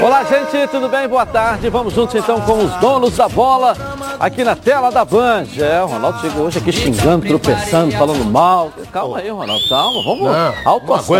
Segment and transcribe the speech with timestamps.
[0.00, 1.08] Olá, gente, tudo bem?
[1.08, 1.68] Boa tarde.
[1.68, 3.76] Vamos juntos então com os donos da bola
[4.20, 5.44] aqui na tela da Band.
[5.58, 8.70] É, o Ronaldo chegou hoje aqui xingando, tropeçando, falando mal.
[8.92, 10.02] Calma aí, Ronaldo, calma.
[10.04, 10.30] Vamos Não,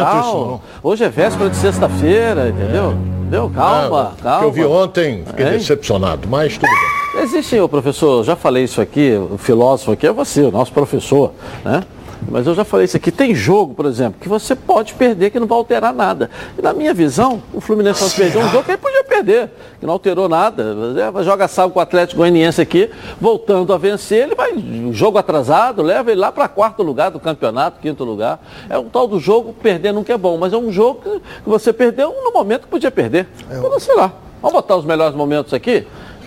[0.04, 0.61] não isso, não.
[0.80, 2.93] Hoje é véspera de sexta-feira, entendeu?
[3.22, 3.50] Entendeu?
[3.52, 4.38] Calma, Ah, calma.
[4.38, 5.52] que eu vi ontem, fiquei Hein?
[5.58, 7.24] decepcionado, mas tudo bem.
[7.24, 11.32] Existe, professor, já falei isso aqui, o filósofo aqui é você, o nosso professor,
[11.64, 11.82] né?
[12.29, 15.38] Mas eu já falei isso aqui, tem jogo, por exemplo, que você pode perder que
[15.38, 16.30] não vai alterar nada.
[16.58, 19.86] E na minha visão, o Fluminense só perdeu um jogo que ele podia perder, que
[19.86, 20.74] não alterou nada.
[20.96, 22.90] É, Joga sábado com o Atlético Goianiense aqui,
[23.21, 24.52] voltando a vencer, ele vai,
[24.93, 28.40] jogo atrasado, leva ele lá para quarto lugar do campeonato, quinto lugar.
[28.68, 31.72] É um tal do jogo, perder nunca é bom, mas é um jogo que você
[31.72, 33.27] perdeu no momento que podia perder.
[33.50, 35.86] Então, sei lá, vamos botar os melhores momentos aqui?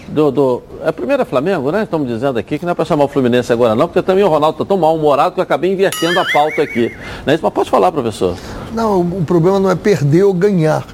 [0.10, 1.84] Do, do- é primeiro é Flamengo, né?
[1.84, 4.28] Estamos dizendo aqui que não é para chamar o Fluminense agora não, porque também o
[4.28, 6.90] Ronaldo está tão mal-humorado que eu acabei invertendo a pauta aqui.
[7.26, 7.38] Né?
[7.42, 8.36] Mas pode falar, professor.
[8.74, 10.86] Não, o problema não é perder ou ganhar.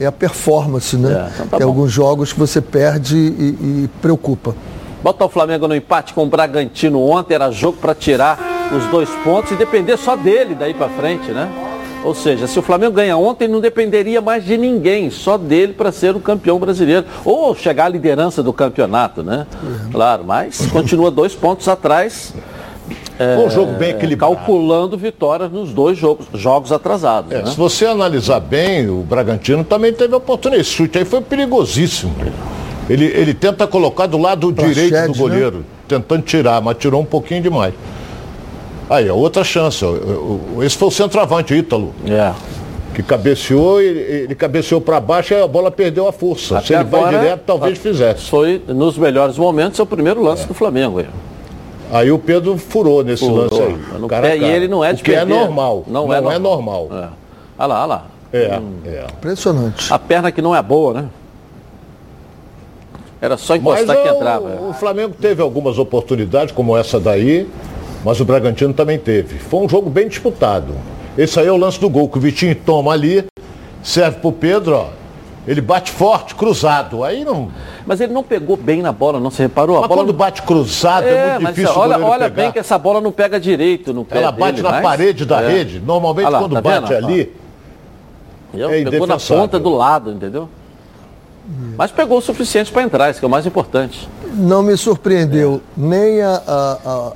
[0.00, 1.10] É a performance, né?
[1.12, 1.72] É, então tá Tem bom.
[1.72, 4.54] alguns jogos que você perde e, e preocupa.
[5.02, 8.38] Botar o Flamengo no empate com o Bragantino ontem era jogo para tirar
[8.76, 11.48] os dois pontos e depender só dele daí para frente, né?
[12.04, 15.92] Ou seja, se o Flamengo ganha ontem, não dependeria mais de ninguém, só dele para
[15.92, 17.06] ser o campeão brasileiro.
[17.24, 19.46] Ou chegar à liderança do campeonato, né?
[19.92, 22.34] Claro, mas continua dois pontos atrás.
[23.18, 24.34] é, Foi um jogo bem equilibrado.
[24.34, 27.30] Calculando vitórias nos dois jogos, jogos atrasados.
[27.30, 27.46] É, né?
[27.50, 30.62] Se você analisar bem, o Bragantino também teve oportunidade.
[30.62, 32.12] Esse chute aí foi perigosíssimo.
[32.90, 35.14] Ele, ele tenta colocar do lado direito do né?
[35.16, 37.72] goleiro, tentando tirar, mas tirou um pouquinho demais.
[38.92, 39.82] Aí, ó, outra chance.
[39.84, 42.32] o- o- Esse foi o centroavante, Ítalo, É.
[42.94, 46.60] que cabeceou, ele, ele cabeceou para baixo e a bola perdeu a força.
[46.60, 48.28] Se Até ele vai agora, direto, talvez fizesse.
[48.28, 50.98] Foi, nos melhores momentos, é o primeiro lance do Flamengo.
[50.98, 51.06] aí.
[51.90, 53.44] Aí o Pedro furou nesse Furou.
[53.50, 53.78] lance aí.
[53.98, 54.52] No cara pé, e cara.
[54.52, 55.34] ele não é de O que é perder.
[55.34, 55.84] normal.
[55.86, 56.88] Não, é normal.
[56.90, 56.94] É.
[57.58, 58.06] Olha lá, olha lá.
[58.32, 58.38] É,
[58.86, 59.06] é.
[59.18, 59.92] Impressionante.
[59.92, 61.04] A perna que não é boa, né?
[63.20, 64.58] Era só Mas encostar que o, entrava.
[64.70, 67.46] o Flamengo teve algumas oportunidades, como essa daí,
[68.04, 69.38] mas o Bragantino também teve.
[69.38, 70.74] Foi um jogo bem disputado.
[71.16, 73.24] Esse aí é o lance do gol, que o Vitinho toma ali,
[73.82, 74.88] serve pro Pedro, ó.
[75.46, 77.02] Ele bate forte, cruzado.
[77.02, 77.50] Aí não.
[77.84, 79.76] Mas ele não pegou bem na bola, não se reparou?
[79.78, 82.42] A Mas bola quando bate cruzado, é, É, muito mas difícil olha, olha pegar.
[82.44, 85.24] bem que essa bola não pega direito no pé Ela bate dele, na mas- parede
[85.26, 85.48] da É.
[85.48, 85.80] rede.
[85.80, 87.06] Normalmente, lá, quando tá bate vendo?
[87.06, 87.32] ali.
[88.54, 88.70] Entendeu?
[88.70, 90.48] É pegou na ponta do lado, entendeu?
[91.76, 94.08] Mas pegou o suficiente para entrar, isso que é o mais importante.
[94.34, 97.12] Não me surpreendeu nem a, a, a-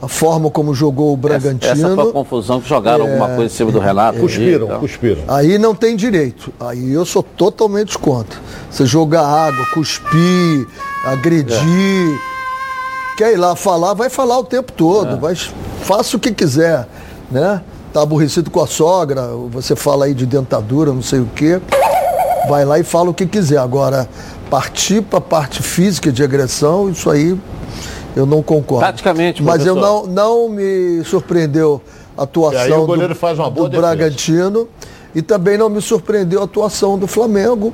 [0.00, 1.72] a forma como jogou o Bragantino.
[1.72, 3.10] Essa, essa foi a confusão que jogaram É.
[3.10, 4.20] alguma coisa em cima do Renato.
[4.20, 4.80] Cuspiram, ali e tal.
[4.80, 5.22] cuspiram.
[5.28, 6.52] Aí não tem direito.
[6.60, 8.38] Aí eu sou totalmente contra.
[8.70, 10.66] Você jogar água, cuspir,
[11.04, 12.18] agredir.
[13.16, 15.18] Quer ir lá falar, vai falar o tempo todo.
[15.18, 15.34] Vai,
[15.82, 16.86] faça o que quiser.
[17.30, 17.60] Né?
[17.92, 21.60] Tá aborrecido com a sogra, você fala aí de dentadura, não sei o quê.
[22.48, 23.58] Vai lá e fala o que quiser.
[23.58, 24.08] Agora,
[24.48, 27.36] partir para a parte física de agressão, isso aí
[28.18, 28.84] eu não concordo.
[28.84, 31.80] Taticamente, Mas eu não, não me surpreendeu
[32.16, 33.76] a E atuação aí o goleiro do, faz uma boa do.
[33.76, 34.68] Bragantino.
[35.14, 37.72] E também não me surpreendeu a atuação do Flamengo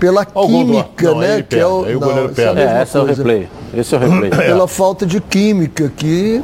[0.00, 1.42] pela química, não, né?
[1.42, 2.60] que é o, aí o não, goleiro isso é a perde.
[2.60, 3.48] É, mesma esse é o replay.
[3.72, 4.30] Esse é o replay.
[4.48, 6.42] Pela falta de química que,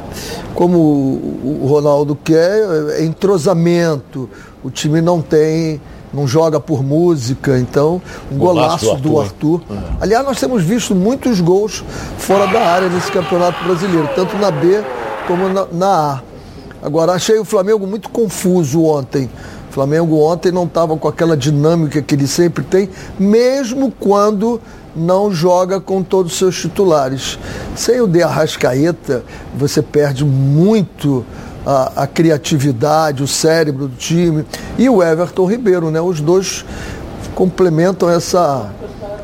[0.55, 2.63] como o o Ronaldo quer,
[2.97, 4.29] é entrosamento.
[4.63, 5.81] O time não tem,
[6.13, 9.61] não joga por música, então um Golaço golaço do do Arthur.
[9.69, 9.87] Arthur.
[10.01, 11.83] Aliás, nós temos visto muitos gols
[12.17, 14.83] fora da área nesse campeonato brasileiro, tanto na B
[15.27, 16.21] como na, na A.
[16.81, 19.29] Agora, achei o Flamengo muito confuso ontem.
[19.69, 22.89] O Flamengo ontem não estava com aquela dinâmica que ele sempre tem,
[23.19, 24.59] mesmo quando
[24.95, 27.37] não joga com todos os seus titulares.
[27.75, 29.23] Sem o De Arrascaeta,
[29.55, 31.23] você perde muito
[31.65, 34.45] a, a criatividade, o cérebro do time.
[34.77, 36.01] E o Everton Ribeiro, né?
[36.01, 36.65] Os dois
[37.35, 38.69] complementam essa,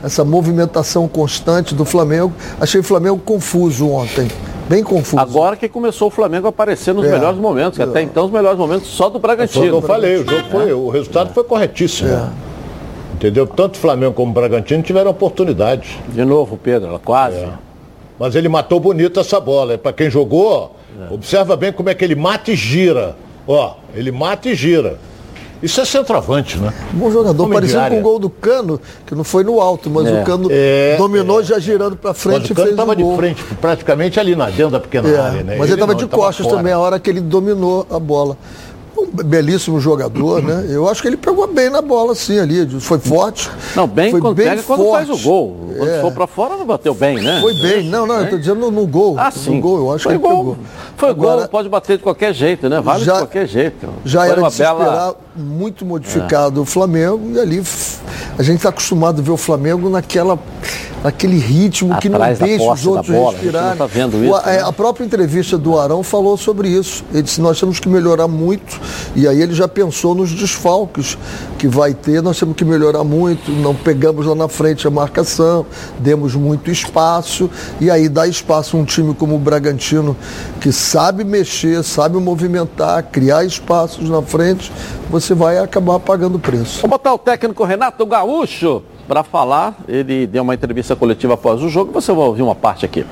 [0.03, 2.33] essa movimentação constante do Flamengo.
[2.59, 4.27] Achei o Flamengo confuso ontem.
[4.69, 5.21] Bem confuso.
[5.21, 7.11] Agora que começou o Flamengo a aparecer nos É.
[7.11, 9.65] melhores momentos, que até então os melhores momentos só do Foi o que Bragantino.
[9.77, 12.09] eu falei, o jogo foi, o resultado foi corretíssimo.
[12.09, 12.29] É.
[13.13, 13.45] Entendeu?
[13.47, 15.99] Tanto o Flamengo como o Bragantino tiveram oportunidade.
[16.09, 17.45] De novo, Pedro, quase.
[18.19, 18.23] É.
[18.23, 19.77] Mas ele matou bonito essa bola.
[19.77, 20.75] Para quem jogou,
[21.09, 23.15] ó, observa bem como é que ele mata e gira.
[23.47, 24.97] Ó, ele mata e gira.
[25.63, 26.71] Isso é centroavante, né?
[26.91, 30.05] Bom jogador, Homem parecido com o gol do Cano, que não foi no alto, mas
[30.05, 30.21] É.
[30.21, 33.15] o Cano É, dominou já girando para Mas frente o e Cano estava o de
[33.15, 35.55] frente, praticamente ali na dentro da pequena É, área, né?
[35.57, 38.37] Mas ele estava de costas também, a hora que ele dominou a bola.
[38.97, 40.67] Um belíssimo jogador, né?
[40.69, 42.65] Eu acho que ele pegou bem na bola, assim, ali.
[42.79, 43.49] Foi forte.
[43.75, 45.07] Não, bem foi quando bem pega quando forte.
[45.07, 45.57] faz o gol.
[45.77, 45.99] Quando É.
[46.01, 47.41] for pra fora, não bateu bem, né?
[47.41, 47.89] Foi bem.
[47.89, 49.15] Não, não, eu tô dizendo no, no gol.
[49.19, 49.55] Ah, sim.
[49.55, 50.37] No gol, eu acho Foi que ele gol.
[50.39, 50.57] pegou.
[50.95, 52.79] Foi Agora, gol, pode bater de qualquer jeito, né?
[52.79, 53.87] Vale Já- de qualquer jeito.
[54.05, 54.79] Já Foi era uma de bela...
[54.83, 57.61] esperar muito modificado o Flamengo e ali
[58.37, 60.39] a gente está acostumado a ver o Flamengo naquela,
[61.05, 63.77] naquele ritmo que não Atrás deixa os outros bola, a respirarem.
[63.77, 64.61] tá vendo O- isso, é, né?
[64.63, 67.03] A própria entrevista do Arão falou sobre isso.
[67.13, 68.81] Ele disse nós temos que melhorar muito
[69.15, 71.15] e aí ele já pensou nos desfalques
[71.59, 75.63] que vai ter, nós temos que melhorar muito, não pegamos lá na frente a marcação,
[75.99, 80.17] demos muito espaço e aí dá espaço a um time como o Bragantino
[80.59, 84.71] que sabe mexer, sabe movimentar, criar espaços na frente,
[85.09, 86.81] você vai acabar pagando preço.
[86.81, 89.75] Vou botar o técnico Renato Gaúcho para falar.
[89.87, 91.91] Ele deu uma entrevista coletiva após o jogo.
[91.93, 93.05] Você vai ouvir uma parte aqui.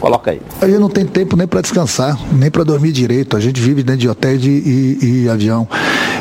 [0.00, 0.40] Coloca aí.
[0.62, 3.36] A gente não tem tempo nem para descansar, nem para dormir direito.
[3.36, 5.68] A gente vive dentro de hotéis de- e, e avião.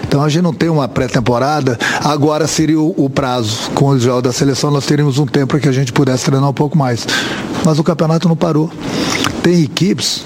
[0.06, 1.78] Então a gente não tem uma pré-temporada.
[2.04, 3.72] Agora seria o, o prazo.
[3.72, 6.50] Com os jogos da seleção, nós teríamos um tempo para que a gente pudesse treinar
[6.50, 7.08] um pouco mais.
[7.64, 8.70] Mas o campeonato não parou.
[9.42, 10.24] Tem equipes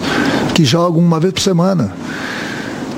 [0.56, 1.94] que jogam uma vez por semana.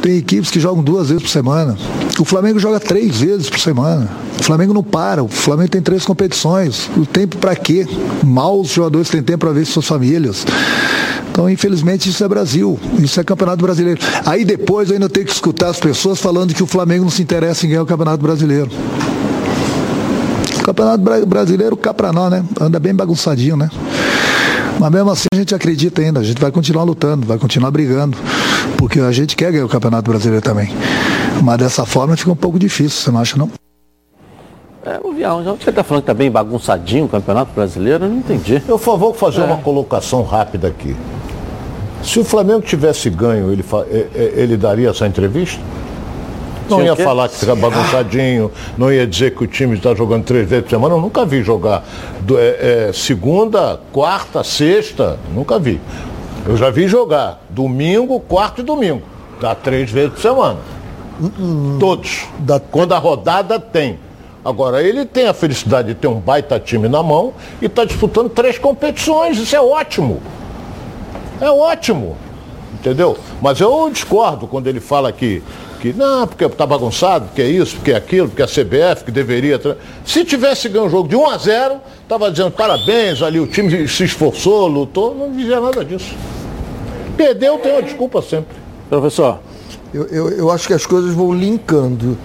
[0.01, 1.75] Tem equipes que jogam duas vezes por semana.
[2.19, 4.07] O Flamengo joga três vezes por semana.
[4.39, 5.23] O Flamengo não para.
[5.23, 6.89] O Flamengo tem três competições.
[6.97, 7.87] O tempo para quê?
[8.23, 10.45] Mal os jogadores têm tempo para ver suas famílias.
[11.31, 12.79] Então, infelizmente, isso é Brasil.
[12.99, 13.99] Isso é Campeonato Brasileiro.
[14.25, 17.21] Aí depois eu ainda tenho que escutar as pessoas falando que o Flamengo não se
[17.21, 18.69] interessa em ganhar o Campeonato Brasileiro.
[20.59, 22.43] O Campeonato Bra- Brasileiro cá pra nós, né?
[22.59, 23.69] Anda bem bagunçadinho, né?
[24.79, 28.17] Mas mesmo assim a gente acredita ainda, a gente vai continuar lutando, vai continuar brigando,
[28.77, 30.69] porque a gente quer ganhar o Campeonato Brasileiro também.
[31.41, 33.49] Mas dessa forma fica um pouco difícil, você não acha não?
[34.85, 38.05] É, o Vião, já você está falando que tá bem bagunçadinho o Campeonato Brasileiro?
[38.05, 38.61] Eu não entendi.
[38.67, 40.95] Eu vou fazer uma colocação rápida aqui.
[42.03, 45.59] Se o Flamengo tivesse ganho, ele, fa- ele daria essa entrevista?
[46.69, 50.47] Não ia falar que fica bagunçadinho, não ia dizer que o time está jogando três
[50.47, 50.95] vezes por semana.
[50.95, 51.83] Eu nunca vi jogar
[52.21, 55.79] do- eh, eh, segunda, quarta, sexta, nunca vi.
[56.47, 59.01] Eu já vi jogar domingo, quarto e domingo.
[59.41, 60.59] Dá três vezes por semana.
[61.79, 62.25] Todos.
[62.39, 63.99] Dá- Quando a rodada tem.
[64.45, 68.29] Agora, ele tem a felicidade de ter um baita time na mão e está disputando
[68.29, 69.39] três competições.
[69.39, 70.21] Isso é ótimo.
[71.41, 72.15] É ótimo.
[72.75, 73.17] Entendeu?
[73.41, 75.41] Mas eu discordo quando ele fala que,
[75.81, 79.05] que não, porque está bagunçado, porque é isso, porque é aquilo, porque é a CBF
[79.05, 79.59] que deveria.
[80.05, 83.87] Se tivesse ganho o jogo de 1 a 0, estava dizendo parabéns ali, o time
[83.87, 86.13] se esforçou, lutou, não dizia nada disso.
[87.17, 88.55] Perdeu, tem uma desculpa sempre.
[88.87, 89.39] Professor,
[89.95, 92.17] Eu, eu, eu acho que as coisas vão linkando.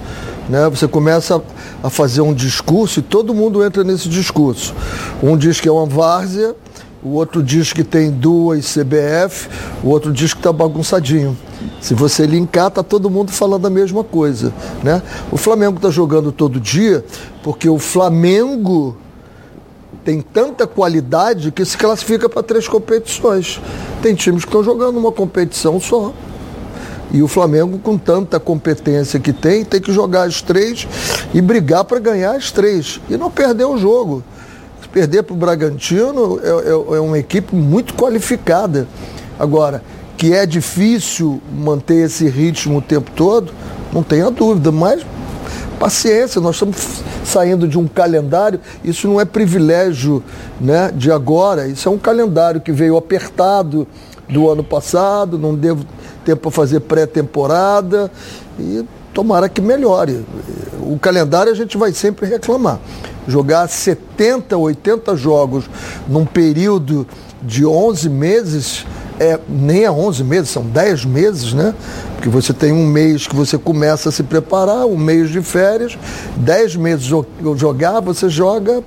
[0.49, 0.69] Né?
[0.71, 1.41] Você começa
[1.81, 4.75] a, fazer um discurso e todo mundo entra nesse discurso.
[5.23, 6.57] Um diz que é uma várzea,
[7.01, 9.49] o outro diz que tem duas CBF,
[9.85, 11.39] o outro diz que está bagunçadinho.
[11.81, 14.53] Se você linkar, está todo mundo falando a mesma coisa.
[14.83, 15.01] Né?
[15.31, 17.05] O Flamengo está jogando todo dia
[17.41, 18.97] porque o Flamengo
[20.05, 23.61] tem tanta qualidade que se classifica para três competições.
[24.03, 26.13] Tem times que estão jogando uma competição só.
[27.13, 30.87] E o Flamengo, com tanta competência que tem, tem que jogar as três
[31.35, 33.01] e brigar para ganhar as três.
[33.11, 34.23] E não perder o jogo.
[34.81, 38.87] Se perder para o Bragantino, é, é- é uma equipe muito qualificada.
[39.39, 39.83] Agora,
[40.17, 43.53] que é difícil manter esse ritmo o tempo todo,
[43.93, 45.05] não tenha dúvida, mas
[45.79, 46.77] paciência, nós estamos
[47.25, 50.23] saindo de um calendário, isso não é privilégio
[50.61, 53.89] né, de agora, isso é um calendário que veio apertado
[54.29, 55.85] do ano passado, não devo
[56.21, 58.11] tempo para fazer pré-temporada
[58.59, 60.25] e tomara que melhore.
[60.81, 62.79] O calendário a gente vai sempre reclamar.
[63.29, 65.65] Jogar 70, 80 jogos
[66.09, 67.07] num período
[67.43, 68.87] de 11 meses,
[69.19, 71.75] é, nem é 11 meses, são 10 meses, né?
[72.17, 75.99] Porque você tem um mês que você começa a se preparar, um mês de férias,
[76.37, 77.25] 10 meses jo-
[77.57, 78.83] jogar, você joga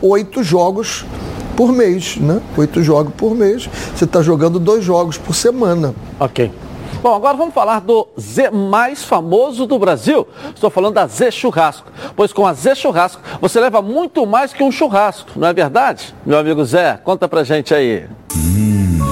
[0.00, 1.04] oito jogos
[1.56, 2.40] por mês, né?
[2.56, 3.68] Oito jogos por mês.
[3.96, 5.94] Você está jogando dois jogos por semana.
[6.20, 6.50] ok.
[7.00, 10.26] Bom, agora vamos falar do Z mais famoso do Brasil.
[10.52, 11.90] Estou falando da Z Churrasco.
[12.16, 16.14] Pois com a Z Churrasco você leva muito mais que um churrasco, não é verdade?
[16.26, 18.08] Meu amigo Zé, conta pra gente aí.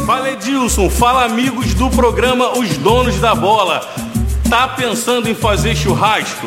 [0.05, 3.81] Fala Edilson, fala amigos do programa Os Donos da Bola.
[4.51, 6.47] Tá pensando em fazer churrasco?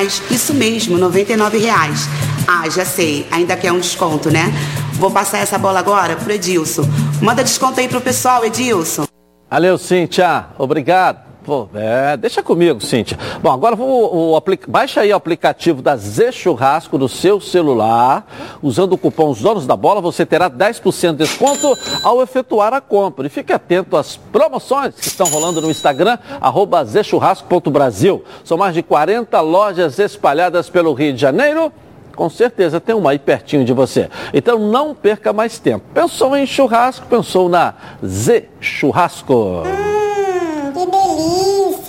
[0.03, 2.07] Isso mesmo, 99 reais.
[2.47, 4.51] Ah, já sei, ainda quer um desconto, né?
[4.93, 6.83] Vou passar essa bola agora pro Edilson.
[7.21, 9.05] Manda desconto aí pro pessoal, Edilson.
[9.49, 10.45] Valeu, Cíntia.
[10.57, 11.30] Obrigado.
[11.43, 13.17] Pô, é, deixa comigo, Cíntia.
[13.41, 18.27] Bom, agora vou, o, baixa aí o aplicativo da Z Churrasco no seu celular.
[18.61, 22.81] Usando o cupom Os Donos da Bola, você terá 10% de desconto ao efetuar a
[22.81, 23.25] compra.
[23.25, 28.23] E fique atento às promoções que estão rolando no Instagram, arroba zchurrasco.brasil.
[28.43, 31.71] São mais de 40 lojas espalhadas pelo Rio de Janeiro
[32.13, 34.09] com certeza tem uma aí pertinho de você.
[34.33, 35.85] Então não perca mais tempo.
[35.93, 37.07] Pensou em churrasco?
[37.07, 37.73] Pensou na
[38.05, 39.63] Z Churrasco.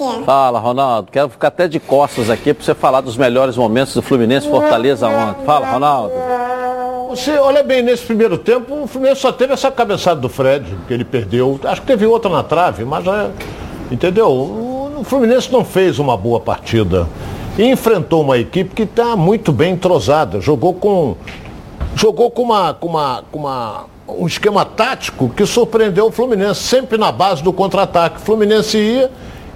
[0.02, 0.24] Delícia.
[0.24, 1.10] Fala, Ronaldo.
[1.10, 5.08] Quero ficar até de costas aqui para você falar dos melhores momentos do Fluminense Fortaleza
[5.08, 5.44] ontem.
[5.44, 6.14] Fala, Ronaldo.
[7.10, 10.94] Você olha bem, nesse primeiro tempo, o Fluminense só teve essa cabeçada do Fred, que
[10.94, 11.60] ele perdeu.
[11.64, 13.30] Acho que teve outra na trave, mas é,
[13.90, 14.28] entendeu?
[14.28, 17.06] O Fluminense não fez uma boa partida
[17.58, 20.40] e enfrentou uma equipe que está muito bem entrosada.
[20.40, 21.16] Jogou com.
[21.94, 26.96] Jogou com uma, com uma, com uma, um esquema tático que surpreendeu o Fluminense, sempre
[26.96, 28.16] na base do contra-ataque.
[28.16, 29.10] O Fluminense ia,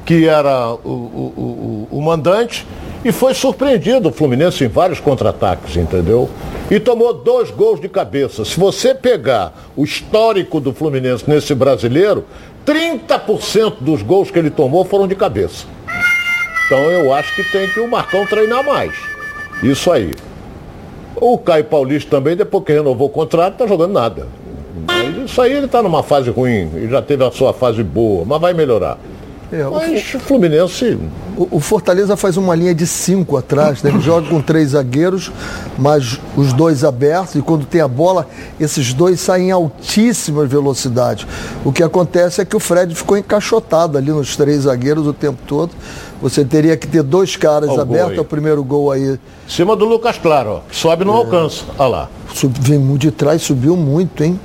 [0.06, 2.64] que era o, o, o, o mandante,
[3.04, 6.30] e foi surpreendido o Fluminense em vários contra-ataques, entendeu?
[6.70, 8.44] E tomou dois gols de cabeça.
[8.44, 12.24] Se você pegar o histórico do Fluminense nesse brasileiro,
[12.64, 15.66] 30% dos gols que ele tomou foram de cabeça.
[16.66, 18.92] Então eu acho que tem que o Marcão treinar mais.
[19.62, 20.14] Isso aí.
[21.14, 24.26] O Caio Paulista também, depois que renovou o contrato, está jogando nada.
[24.86, 28.24] Mas isso aí ele está numa fase ruim, ele já teve a sua fase boa,
[28.24, 28.98] mas vai melhorar.
[29.52, 30.98] É, mas o Fluminense.
[31.36, 33.90] O, o, Fortaleza faz uma linha de cinco atrás, né?
[33.90, 35.30] ele joga com três zagueiros,
[35.78, 38.26] mas os dois abertos, e quando tem a bola,
[38.58, 41.26] esses dois saem em altíssima velocidade.
[41.64, 45.38] O que acontece é que o Fred ficou encaixotado ali nos três zagueiros o tempo
[45.46, 45.70] todo.
[46.20, 49.12] Você teria que ter dois caras oh, abertos, é o primeiro gol aí.
[49.12, 51.18] Em cima do Lucas Claro, ó, que sobe não é.
[51.18, 51.64] alcança.
[51.78, 52.08] Olha lá.
[52.34, 54.40] Sub, vem de trás, subiu muito, hein?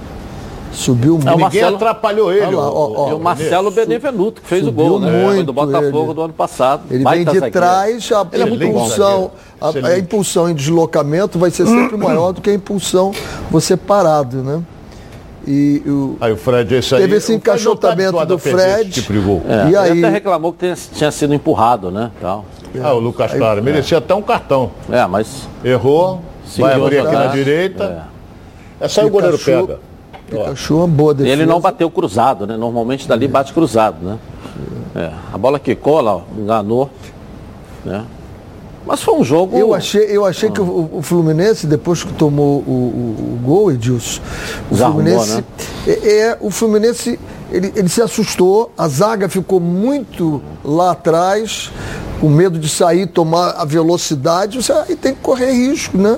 [0.71, 1.27] Subiu muito.
[1.27, 1.75] É, Ninguém Marcelo...
[1.75, 2.55] atrapalhou ele.
[2.55, 5.11] Lá, ó, ó, o Marcelo Benevenuto, que fez o gol, né?
[5.11, 6.13] Muito do Botafogo ele.
[6.13, 6.83] do ano passado.
[6.89, 11.65] Ele vem de trás, a, a é impulsão, a, a, impulsão em deslocamento vai ser
[11.65, 13.11] sempre maior do que a impulsão
[13.49, 14.61] você parado, né?
[15.45, 18.91] E o, aí o Fred, esse teve esse encaixotamento do Fred.
[18.91, 22.11] Tipo é, e aí ele até reclamou que tinha, tinha sido empurrado, né?
[22.21, 22.45] Tal.
[22.81, 24.71] Ah, o Lucas Claro, merecia até um cartão.
[24.89, 25.47] É, mas.
[25.63, 26.21] Errou,
[26.57, 28.07] vai abrir aqui na direita.
[28.81, 28.85] É.
[28.85, 29.79] Essa aí o goleiro pega.
[30.31, 31.35] Pikachu uma boa defesa.
[31.35, 32.57] Ele não bateu cruzado, né?
[32.57, 34.17] Normalmente dali bate cruzado, né?
[34.95, 35.11] É.
[35.33, 36.89] A bola quicou lá, enganou.
[37.85, 38.05] Né?
[38.85, 39.57] Mas foi um jogo.
[39.57, 40.51] Eu achei, eu achei ah.
[40.51, 44.21] que o, o, Fluminense, depois que tomou o, o, o gol, Edilson,
[44.69, 45.35] o Fluminense.
[45.35, 45.43] né?
[45.87, 47.19] é, é, o Fluminense
[47.51, 51.71] ele, ele se assustou, a zaga ficou muito lá atrás,
[52.19, 56.17] com medo de sair, tomar a velocidade, aí tem que correr risco, né?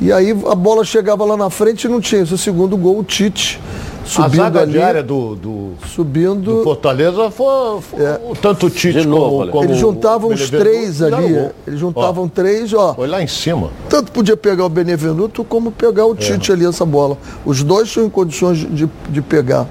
[0.00, 2.22] E aí a bola chegava lá na frente e não tinha.
[2.22, 3.60] Esse segundo gol, o Tite.
[4.04, 8.70] Subindo a zaga ali, diária do, do, subindo, do Fortaleza foi, foi é, tanto o
[8.70, 11.50] Tite novo, como, como Eles juntavam os três ali.
[11.66, 12.94] Eles juntavam ó, três, ó.
[12.94, 13.70] Foi lá em cima.
[13.88, 16.16] Tanto podia pegar o Benevenuto como pegar o é.
[16.16, 16.54] Tite é.
[16.54, 17.16] ali, essa bola.
[17.46, 19.66] Os dois tinham em condições de, de pegar.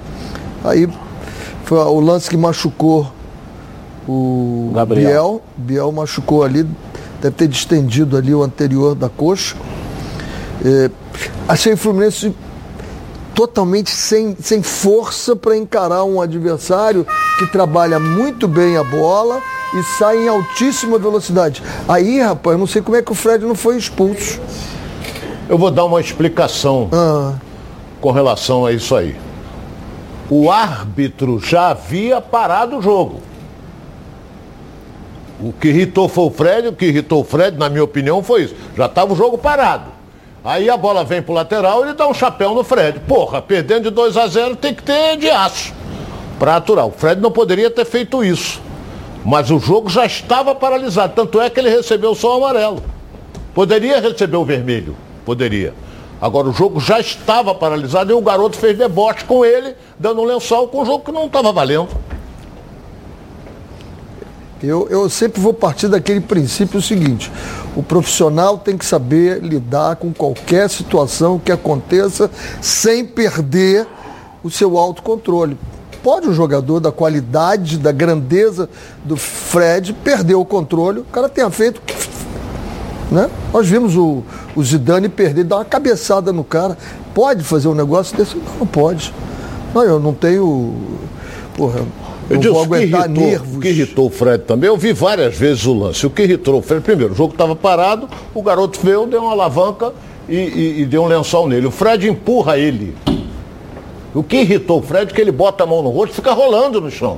[0.63, 0.89] Aí
[1.65, 3.12] foi o lance que machucou
[4.08, 5.03] o Gabriel.
[5.03, 5.42] Biel.
[5.56, 6.65] Biel machucou ali,
[7.22, 9.56] deve ter distendido ali o anterior da coxa.
[10.63, 10.89] É,
[11.48, 12.33] achei o Fluminense
[13.33, 17.05] totalmente sem, sem força para encarar um adversário
[17.39, 19.41] que trabalha muito bem a bola
[19.74, 21.63] e sai em altíssima velocidade.
[21.88, 24.39] Aí, rapaz, eu não sei como é que o Fred não foi expulso.
[25.50, 27.33] Eu vou dar uma explicação ah.
[28.00, 29.15] com relação a isso aí.
[30.29, 33.22] O árbitro já havia parado o jogo.
[35.41, 38.43] O que irritou foi o Fred, o que irritou o Fred, na minha opinião, foi
[38.43, 38.55] isso.
[38.77, 39.93] Já estava o jogo parado.
[40.44, 43.00] Aí a bola vem pro lateral e ele dá um chapéu no Fred.
[43.02, 45.74] Porra, perdendo de 2 a 0 tem que ter de aço
[46.38, 46.86] para aturar.
[46.86, 48.62] O Fred não poderia ter feito isso.
[49.24, 51.14] Mas o jogo já estava paralisado.
[51.16, 52.84] Tanto é que ele recebeu só o amarelo.
[53.54, 54.98] Poderia receber o vermelho.
[55.26, 55.74] Poderia.
[56.20, 60.26] Agora, o jogo já estava paralisado e o garoto fez deboche com ele, dando um
[60.26, 61.90] lençol com um jogo que não estava valendo.
[64.63, 67.29] Eu, eu sempre vou partir daquele princípio seguinte:
[67.75, 73.86] o profissional tem que saber lidar com qualquer situação que aconteça sem perder
[74.41, 75.58] o seu autocontrole.
[76.01, 78.70] Pode um jogador da qualidade, da grandeza
[79.03, 81.82] do Fred perder o controle, o cara tenha feito.
[83.12, 83.29] Né?
[83.51, 84.24] Nós vimos o,
[84.55, 86.77] o Zidane perder, dar uma cabeçada no cara.
[87.13, 88.36] Pode fazer um negócio desse?
[88.38, 89.13] Não, não pode.
[89.74, 90.74] Não, eu não tenho.
[91.55, 91.82] Porra,
[92.30, 93.56] Eu não disse, vou aguentar irritou, nervos.
[93.56, 96.06] o que irritou o Fred também, eu vi várias vezes o lance.
[96.06, 99.32] O que irritou o Fred, primeiro, o jogo estava parado, o garoto veio, deu uma
[99.32, 99.94] alavanca
[100.27, 101.68] e, e- e deu um lençol nele.
[101.68, 102.96] O Fred empurra ele.
[104.15, 106.32] O que irritou o Fred é que ele bota a mão no rosto e fica
[106.34, 107.18] rolando no chão.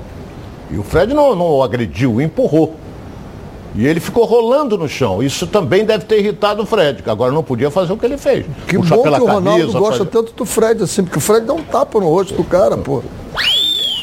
[0.71, 2.75] E o Fred não, não o agrediu, empurrou.
[3.75, 5.21] E ele ficou rolando no chão.
[5.21, 8.17] Isso também deve ter irritado o Fred, que agora não podia fazer o que ele
[8.17, 8.45] fez.
[8.65, 11.45] Que Puxar bom que o Ronaldo camisa, gosta tanto do Fred assim, porque o Fred
[11.45, 13.03] dá um tapa no rosto do cara, pô.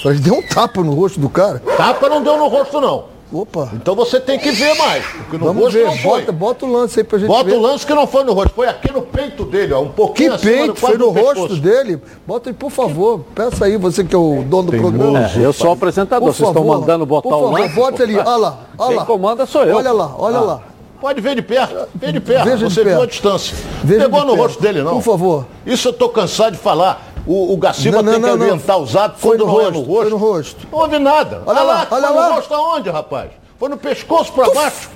[0.03, 1.61] O Fred deu um tapa no rosto do cara.
[1.77, 3.05] Tapa não deu no rosto, não.
[3.33, 3.71] Opa.
[3.73, 5.05] Então você tem que ver mais.
[5.07, 6.21] Porque no Vamos rosto ver, não foi.
[6.21, 7.55] bota, bota o lance aí pra gente Bota ver.
[7.57, 9.93] o lance que não foi no rosto, foi aqui no peito dele, ó, um Que
[9.95, 11.99] pouquinho acima peito, foi no rosto dele.
[12.27, 13.21] Bota aí, por favor.
[13.35, 15.21] Peça aí, você que é o dono do programa.
[15.35, 17.75] É, eu sou o apresentador, Por vocês estão favor, mandando botar por o favor, lance.
[17.75, 19.05] Bote ali, olha lá, olha Quem lá.
[19.07, 19.77] comanda sou eu.
[19.77, 20.61] Olha lá, olha lá.
[21.01, 23.03] Pode ver de perto, vê de perto, Veja de você viu perto.
[23.03, 23.57] a distância.
[23.83, 24.43] Veja Pegou de no perto.
[24.47, 24.93] rosto dele, não.
[24.93, 25.47] Por favor.
[25.65, 27.12] Isso eu tô cansado de falar.
[27.27, 28.47] O, o Gaciba Não, não, tem que não, não.
[28.47, 30.01] orientar os atos Foi quando no não rosto, no rosto.
[30.03, 30.67] foi no rosto.
[30.73, 31.43] Não houve nada.
[31.47, 32.35] Olha lá, foi olha no lá.
[32.35, 33.31] rosto aonde, rapaz?
[33.59, 34.91] Foi no pescoço pra baixo?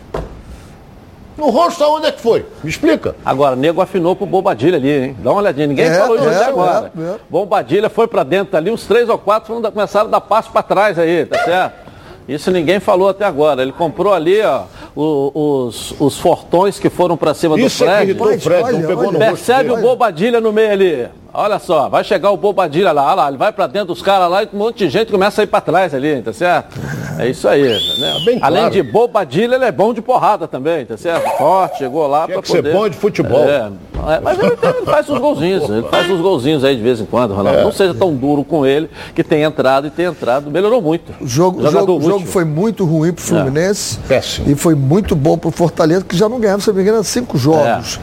[1.38, 2.46] No rosto aonde é que foi?
[2.64, 3.14] Me explica.
[3.24, 5.16] Agora, nego afinou pro Bobadilha ali, hein?
[5.20, 5.66] Dá uma olhadinha.
[5.66, 6.92] Ninguém É, falou disso é, até agora.
[6.98, 7.14] é, é.
[7.28, 10.50] Bobadilha foi pra dentro ali, uns três ou quatro foram da- começaram a dar passo
[10.50, 11.86] pra trás aí, tá certo?
[12.26, 13.60] Isso ninguém falou até agora.
[13.62, 14.62] Ele comprou ali, ó,
[14.96, 18.10] os, os fortões que foram pra cima Isso do é que Fred.
[18.10, 19.12] irritou o Fred, não olha, pegou olha.
[19.12, 19.80] no rosto Percebe dele.
[19.80, 21.08] o Bobadilha no meio ali.
[21.38, 24.30] Olha só, vai chegar o Bobadilha lá, olha lá, ele vai pra dentro dos caras
[24.30, 26.80] lá e um monte de gente começa a ir pra trás ali, tá certo?
[27.18, 28.14] É isso aí, né?
[28.24, 28.74] bem Além claro.
[28.74, 31.28] de Bobadilha, ele é bom de porrada também, tá certo?
[31.36, 32.72] Forte, chegou lá Tinha pra que ser poder...
[32.72, 33.44] bom de futebol.
[33.44, 33.70] É,
[34.14, 37.00] é, mas ele, tem- ele faz uns golzinhos, ele faz uns golzinhos aí de vez
[37.00, 37.58] em quando, Ronaldo.
[37.60, 37.64] É.
[37.64, 41.12] Não seja tão duro com ele, que tem entrado e tem entrado, melhorou muito.
[41.20, 43.98] O jogo, jogo, jogo foi muito ruim pro Fluminense.
[44.08, 44.50] Péssimo.
[44.50, 47.36] E foi muito bom pro Fortaleza, que já não ganhava, se não me engano, cinco
[47.36, 48.00] jogos.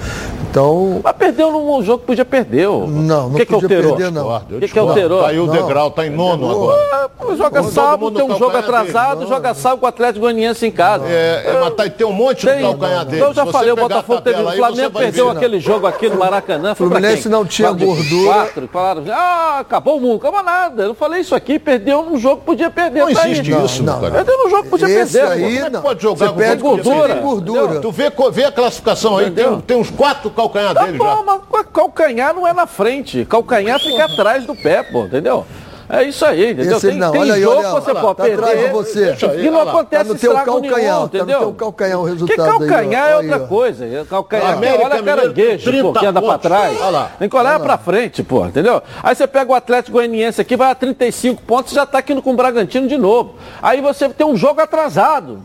[0.50, 2.68] Então, Mas perdeu num jogo que podia perder.
[2.68, 2.86] ô.
[3.24, 3.96] Não, O não que, que podia alterou?
[3.96, 4.28] perder, não.
[4.36, 5.24] O que, que alterou?
[5.24, 5.54] Caiu o Não.
[5.54, 6.82] degrau, tá em nono agora.
[6.94, 10.72] Ah, Joga Todo sábado, tem um jogo atrasado, joga sábado com o Atlético Goianiense em
[10.72, 11.06] casa.
[11.08, 13.18] É, é, mas tá- tem um monte Tem, de calcanhar dele.
[13.18, 14.42] então eu já você falei, o Botafogo teve.
[14.42, 15.38] O Flamengo você perdeu ver.
[15.38, 16.76] aquele jogo aqui no Maracanã.
[16.76, 17.32] Foi pra Fluminense quem?
[17.32, 18.34] não tinha gordura.
[18.34, 20.84] Quatro, falaram, ah, acabou o mundo, acabou nada.
[20.84, 23.06] Eu não falei isso aqui, perdeu num jogo que podia perder.
[23.06, 24.12] Não tá existe Não, isso, não, cara.
[24.12, 25.32] Perdeu num jogo que podia esse perder.
[25.32, 25.54] aí, pô.
[25.56, 25.82] Como é não.
[25.82, 27.16] pode jogar Você com perde gordura?
[27.16, 27.80] gordura.
[27.80, 29.32] Tu vê, a classificação aí,
[29.66, 31.24] tem, uns quatro calcanhar Tá dele bom, já.
[31.24, 33.03] mas calcanhar não é na frente.
[33.26, 35.46] Calcanhar fica atrás do pé, pô, entendeu?
[35.90, 36.78] É isso aí, entendeu?
[36.78, 38.68] Esse tem não, tem olha aí, jogo olha, você olha lá, pode tá atrás perder.
[38.68, 39.18] de você.
[39.30, 41.40] Aí, E não acontece Tá no teu calcanhar, nenhum, tá no entendeu?
[41.40, 42.52] teu calcanhar o resultado aí, ó.
[42.60, 43.48] calcanhar é Aí, outra ó.
[43.48, 44.06] coisa.
[44.10, 46.42] Calcanhar, América olha caranguejo, pô, que 30 anda pra pontos.
[46.42, 46.82] trás.
[46.82, 47.12] Olha lá.
[47.20, 48.82] Tem que olhar pra frente, pô, entendeu?
[49.04, 52.16] Aí você pega o Atlético Goianiense aqui, vai a 35 pontos e já tá aqui
[52.16, 53.36] no- com o Bragantino de novo.
[53.62, 55.42] Aí você tem um jogo atrasado.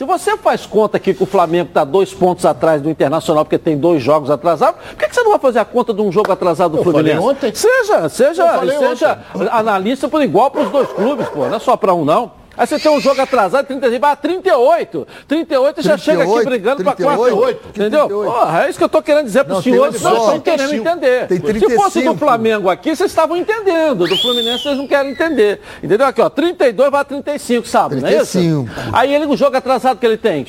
[0.00, 3.58] Se você faz conta aqui que o Flamengo está dois pontos atrás do Internacional, porque
[3.58, 6.10] tem dois jogos atrasados, por que, que você não vai fazer a conta de um
[6.10, 7.28] jogo atrasado do Eu falei Fluminense?
[7.28, 7.54] ontem.
[7.54, 9.18] Seja, seja, falei seja
[9.50, 12.32] analista por igual para os dois clubes, pô, não é só para um não.
[12.60, 15.08] Aí você tem um jogo atrasado, 35, ah, 38.
[15.26, 17.68] 38 já chega aqui 38, brigando para 38, 48.
[17.70, 18.06] Entendeu?
[18.06, 18.30] 38.
[18.30, 20.68] Porra, é isso que eu tô querendo dizer para os senhores, não só estão querendo
[20.68, 20.88] 35.
[20.90, 21.26] entender.
[21.26, 21.42] Tem Se
[21.74, 22.12] fosse 35.
[22.12, 24.06] do Flamengo aqui, vocês estavam entendendo.
[24.06, 25.62] Do Fluminense vocês não querem entender.
[25.82, 26.06] Entendeu?
[26.06, 27.96] Aqui, ó, 32 vai a 35, sabe?
[27.96, 28.32] Não é isso?
[28.32, 28.68] 35.
[28.92, 30.44] Aí ele, o jogo atrasado que ele tem,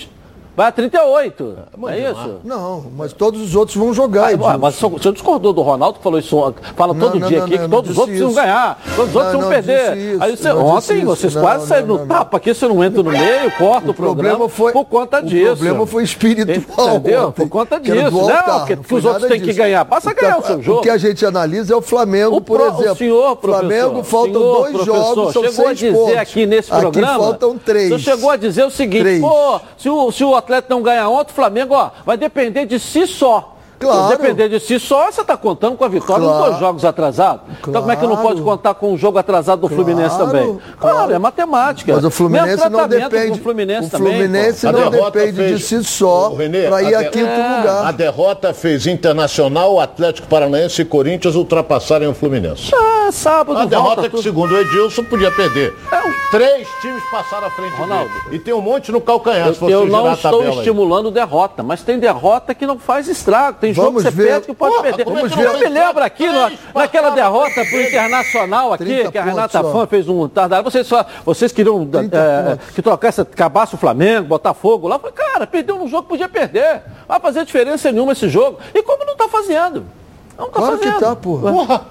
[0.61, 1.57] vai a 38.
[1.77, 2.35] Não é isso?
[2.43, 4.25] Não, mas todos os outros vão jogar.
[4.25, 4.57] Ah, Edilson.
[4.59, 7.39] mas o senhor- o senhor discordou do Ronaldo que falou isso, fala todo não, dia
[7.39, 8.31] não, aqui não, que todos os outros isso.
[8.33, 9.97] ganhar, todos os outros não perder.
[9.97, 13.09] isso, Aí você, ontem vocês quase não, saíram no tapa aqui, você não entra no
[13.11, 15.45] meio, corta o, O problema programa foi por conta o disso.
[15.55, 16.95] problema foi espiritual.
[16.97, 17.27] Entendeu?
[17.27, 18.11] ontem, Por conta disso.
[18.11, 19.83] do Não, altar, que- os outros têm que ganhar.
[19.83, 20.79] Basta O que ganhar a- o seu jogo.
[20.79, 22.91] O que a gente analisa é o Flamengo, O por pro- exemplo.
[22.91, 27.19] o senhor, professor, Flamengo faltam senhor, dois jogos, são chegou a dizer aqui nesse programa.
[27.19, 27.89] faltam três.
[27.89, 31.31] Você chegou a dizer o seguinte, pô, se o, se o atleta não ganhar ontem,
[31.31, 33.57] o Flamengo, ó, vai depender de si só.
[33.81, 34.11] Claro.
[34.11, 36.45] Se depender de si só, você está contando com a vitória Claro.
[36.45, 37.41] dois jogos atrasados.
[37.67, 38.27] Então como é que não Claro.
[38.29, 40.59] pode contar com um jogo atrasado do Fluminense Claro, também?
[40.79, 41.13] Claro, claro.
[41.13, 41.93] é matemática.
[41.95, 43.31] Mas o Fluminense Mesmo não tratamento depende.
[43.31, 44.67] com O Fluminense o também, Fluminense.
[44.67, 47.57] A não depende fez- de si só para ir a a de- quinto É.
[47.57, 47.85] lugar.
[47.87, 52.71] A derrota fez Internacional, Atlético Paranaense e Corinthians ultrapassarem o Fluminense.
[52.75, 54.21] Ah, sábado A derrota volta que, tudo.
[54.23, 55.73] segundo o Edilson, podia perder.
[56.31, 58.09] Três times passaram à frente Ronaldo.
[58.09, 58.35] dele.
[58.37, 60.57] E tem um monte no calcanhar, se Eu, você eu não estou aí.
[60.57, 63.57] estimulando derrota, mas tem derrota que não faz estrago.
[63.59, 64.27] Tem tem jogo que você ver.
[64.27, 65.01] perde que pode Porra, perder.
[65.01, 65.09] é que
[65.41, 67.81] Eu não me lembro aqui, na- naquela derrota pro?
[67.81, 69.63] Internacional aqui, 30 que a Renata.
[69.63, 70.63] Fã fez um tardar.
[70.63, 72.17] Vocês, só, vocês queriam 30
[72.57, 72.75] pontos.
[72.75, 74.95] que trocasse, acabasse o Flamengo, botar fogo lá.
[74.95, 76.81] Eu falei, cara, perdeu num jogo que podia perder.
[77.07, 78.57] Vai fazer diferença nenhuma esse jogo.
[78.73, 79.85] E como não tá fazendo?
[80.37, 80.93] Não tá Claro fazendo.
[80.95, 81.51] que tá, porra.
[81.51, 81.81] Porra,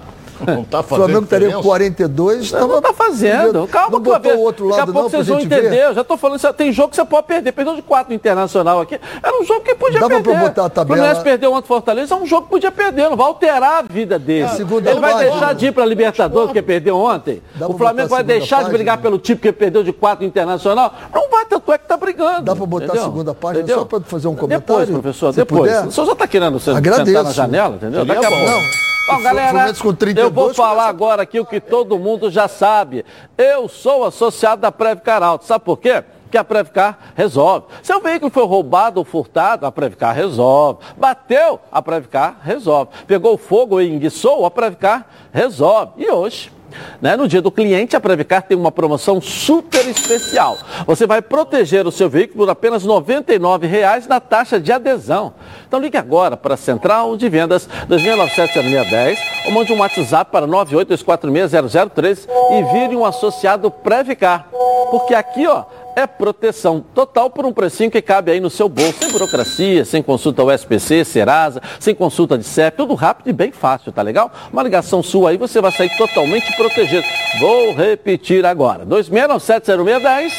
[0.47, 1.67] não tá O fazendo Flamengo estaria com diferença?
[1.69, 3.67] 42, Não, tava não tá fazendo.
[3.67, 5.69] Calma não botou o outro Daqui lado a pouco vocês vão entender.
[5.69, 5.83] ver.
[5.85, 7.51] Eu já tô falando, tem jogo que você pode perder.
[7.51, 8.99] Perdeu de quatro internacional aqui.
[9.23, 10.39] Era um jogo que podia Dava perder.
[10.39, 13.09] botar a tabela- O Fluminense perdeu ontem Fortaleza, é um jogo que podia perder.
[13.09, 14.47] Não vai alterar a vida dele.
[14.49, 15.31] segunda Ele vai página.
[15.31, 17.41] deixar de ir pra Libertadores porque perdeu ontem.
[17.55, 19.11] Dá O Flamengo a vai deixar de brigar página?
[19.11, 20.93] pelo time porque perdeu de quatro internacional.
[21.13, 22.41] Não vai, tanto é que tá brigando.
[22.43, 23.03] Dá pra botar a entendeu?
[23.03, 23.79] segunda página Entendeu?
[23.79, 24.93] só pra fazer um Depois, comentário?
[25.01, 25.61] professor, Se depois.
[25.71, 25.87] puder.
[25.87, 27.07] O senhor já tá querendo sen- Agradeço.
[27.07, 28.05] sentar na janela, entendeu?
[28.05, 28.45] Daqui a pouco.
[29.07, 33.03] Bom, O galera, eu 32 vou falar agora aqui o que todo mundo já sabe.
[33.37, 35.45] Eu sou associado da Previcar Alto.
[35.45, 36.03] Sabe por quê?
[36.29, 37.65] Que a Previcar resolve.
[37.81, 40.79] Seu veículo foi roubado ou furtado, a Previcar resolve.
[40.95, 42.91] Bateu, a Previcar resolve.
[43.07, 45.93] Pegou fogo e enguiçou, a Previcar resolve.
[45.97, 46.51] E hoje,
[47.01, 50.57] né, no dia do cliente, a Previcar tem uma promoção super especial.
[50.85, 55.33] Você vai proteger o seu veículo por apenas R$ 99,00 na taxa de adesão.
[55.67, 62.27] Então ligue agora para a Central de Vendas 2697-0610 ou mande um WhatsApp para 982460013
[62.51, 64.47] e vire um associado Previcar.
[64.89, 65.63] Porque aqui, ó,
[65.95, 70.01] é proteção total por um precinho que cabe aí no seu bolso, sem burocracia, sem
[70.01, 74.31] consulta USPC, Serasa, sem consulta de CEP, tudo rápido e bem fácil, tá legal?
[74.51, 77.05] Uma ligação sua aí, você vai sair totalmente protegido.
[77.39, 80.31] Vou repetir agora, 26970610,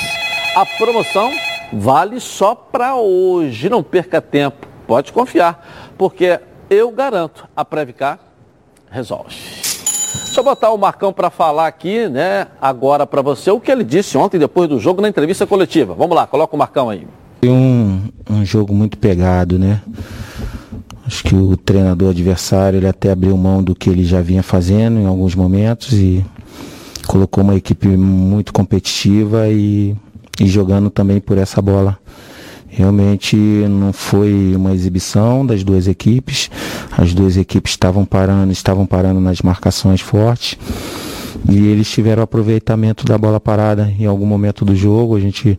[0.56, 1.32] a promoção
[1.72, 8.18] vale só para hoje, não perca tempo, pode confiar, porque eu garanto, a Previcar
[8.90, 9.61] resolve.
[10.32, 13.84] Deixa eu botar o Marcão para falar aqui, né, agora para você, o que ele
[13.84, 15.92] disse ontem, depois do jogo, na entrevista coletiva.
[15.92, 17.06] Vamos lá, coloca o Marcão aí.
[17.42, 19.82] Foi um, um jogo muito pegado, né?
[21.06, 24.98] Acho que o treinador adversário ele até abriu mão do que ele já vinha fazendo
[24.98, 26.24] em alguns momentos e
[27.06, 29.94] colocou uma equipe muito competitiva e,
[30.40, 31.98] e jogando também por essa bola.
[32.74, 36.50] Realmente não foi uma exibição das duas equipes.
[36.96, 40.56] As duas equipes estavam parando, estavam parando nas marcações fortes.
[41.50, 45.16] E eles tiveram aproveitamento da bola parada em algum momento do jogo.
[45.16, 45.58] A gente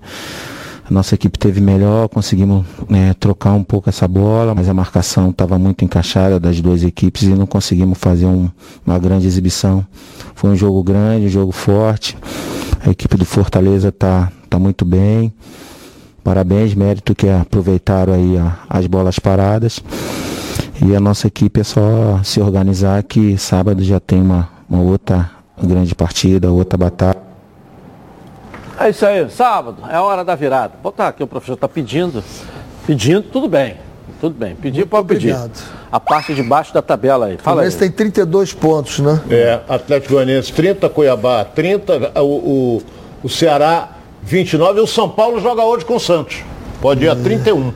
[0.89, 5.57] nossa equipe teve melhor, conseguimos né, trocar um pouco essa bola, mas a marcação estava
[5.59, 8.49] muito encaixada das duas equipes e não conseguimos fazer um-
[8.85, 9.85] uma grande exibição.
[10.35, 12.17] Foi um jogo grande, um jogo forte.
[12.85, 15.31] A equipe do Fortaleza está tá muito bem.
[16.23, 18.35] Parabéns, mérito que aproveitaram aí
[18.69, 19.83] as bolas paradas.
[20.81, 25.29] E a nossa equipe é só se organizar que sábado já tem uma, uma outra
[25.61, 27.21] grande partida, outra batalha.
[28.79, 30.73] É isso aí, sábado, é a hora da virada.
[30.81, 32.23] Botar aqui, o professor está pedindo.
[32.87, 33.75] Pedindo, tudo bem.
[34.19, 34.55] Tudo bem.
[34.55, 35.35] Pedir, pode pedir.
[35.91, 37.35] A parte de baixo da tabela aí.
[37.35, 37.69] O Fala aí.
[37.69, 39.21] Fluminense tem 32 pontos, né?
[39.29, 42.83] É, Atlético Goianiense 30, Cuiabá 30, o, o,
[43.23, 43.89] o Ceará
[44.25, 46.37] 29 e o São Paulo joga hoje com o Santos.
[46.81, 47.73] Pode ir a 31.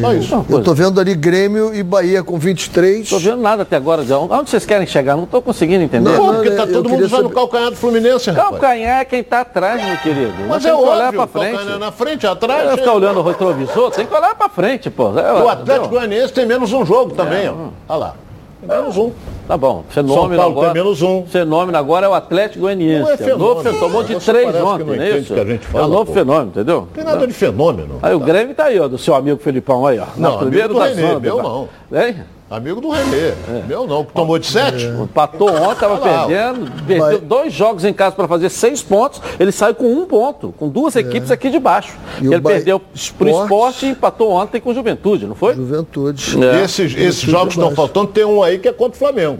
[0.00, 0.46] Só isso.
[0.48, 3.08] Eu tô vendo ali Grêmio e Bahia com 23.
[3.08, 4.02] Tô vendo nada até agora.
[4.02, 5.16] de onde vocês querem chegar?
[5.16, 6.08] Não estou conseguindo entender.
[6.10, 8.50] Não, não, porque tá eu todo mundo usando o saber- calcanhar do Fluminense, rapaz.
[8.60, 10.32] Calcanhar é quem está atrás, meu querido.
[10.48, 11.72] Mas é olhar óbvio, para o calcanhar frente.
[11.74, 12.64] é na frente, atrás.
[12.64, 15.16] Não é- ficar olhando o retrovisor, tem que olhar para frente, pô.
[15.18, 15.88] É, O Atlético?
[15.88, 17.54] Goianiense tem menos um jogo também, ó.
[17.88, 18.14] Olha lá.
[18.62, 19.10] Menos um.
[19.48, 19.84] Tá bom.
[19.88, 20.72] Fenômeno São Paulo agora.
[20.72, 21.26] tem menos um.
[21.26, 23.00] Fenômeno agora é o Atlético Goianiense.
[23.02, 23.62] Não é É o novo fenômeno.
[23.62, 23.80] fenômeno.
[23.80, 25.34] Tomou de três ontem, não é isso?
[25.34, 26.12] que a gente é o fala, novo pô.
[26.12, 26.76] fenômeno, entendeu?
[26.80, 27.98] Não tem nada de fenômeno.
[28.00, 30.06] Aí o Grêmio tá aí, ó, do seu amigo Felipão aí, ó.
[30.16, 31.42] Não, do da Renê, zona, meu tá?
[31.42, 31.68] não.
[31.92, 32.16] Hein?
[32.52, 33.32] Amigo do Renê.
[33.66, 34.84] Meu não, que tomou de sete.
[34.84, 36.26] Empatou ontem, tava Olha lá, ó.
[36.28, 40.52] perdendo, perdeu dois jogos em casa para fazer seis pontos, ele saiu com um ponto,
[40.58, 41.96] com duas equipes aqui de baixo.
[42.20, 45.34] E o ele Bahia- perdeu pro Esporte- esporte e empatou ontem com o Juventude, não
[45.34, 45.54] foi?
[45.54, 46.36] Juventude.
[46.44, 46.62] É.
[46.64, 49.38] Esses, esses jogos estão faltando, tem um aí que é contra o Flamengo.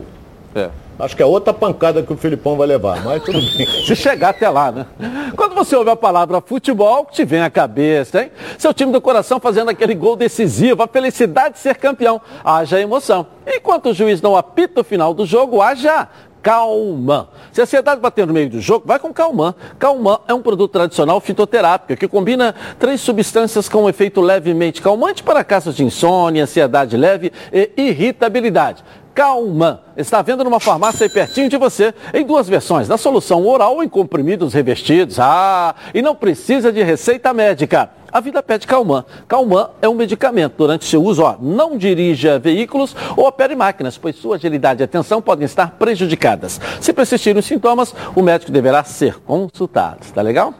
[0.54, 0.70] É.
[1.02, 3.66] Acho que é outra pancada que o Filipão vai levar, mas tudo bem.
[3.84, 4.86] Se chegar até lá, né?
[5.36, 8.30] Quando você ouve a palavra futebol, te vem à cabeça, hein?
[8.56, 12.20] Seu time do coração fazendo aquele gol decisivo, a felicidade de ser campeão.
[12.44, 13.26] Haja emoção.
[13.44, 16.08] Enquanto o juiz não apita o final do jogo, haja
[16.40, 17.28] Calman.
[17.52, 19.54] Se a ansiedade bater no meio do jogo, vai com Calman.
[19.78, 25.22] Calman é um produto tradicional fitoterápico que combina três substâncias com um efeito levemente calmante
[25.22, 28.84] para casos de insônia, ansiedade leve e irritabilidade.
[29.14, 29.78] Calman.
[29.96, 33.84] Está vendo numa farmácia aí pertinho de você, em duas versões, na solução oral ou
[33.84, 35.18] em comprimidos revestidos.
[35.18, 37.90] Ah, e não precisa de receita médica.
[38.12, 39.04] A vida pede Calman.
[39.26, 40.54] Calman é um medicamento.
[40.58, 45.22] Durante seu uso, ó, não dirija veículos ou opere máquinas, pois sua agilidade e atenção
[45.22, 46.60] podem estar prejudicadas.
[46.80, 50.00] Se persistirem os sintomas, o médico deverá ser consultado.
[50.12, 50.52] Tá legal?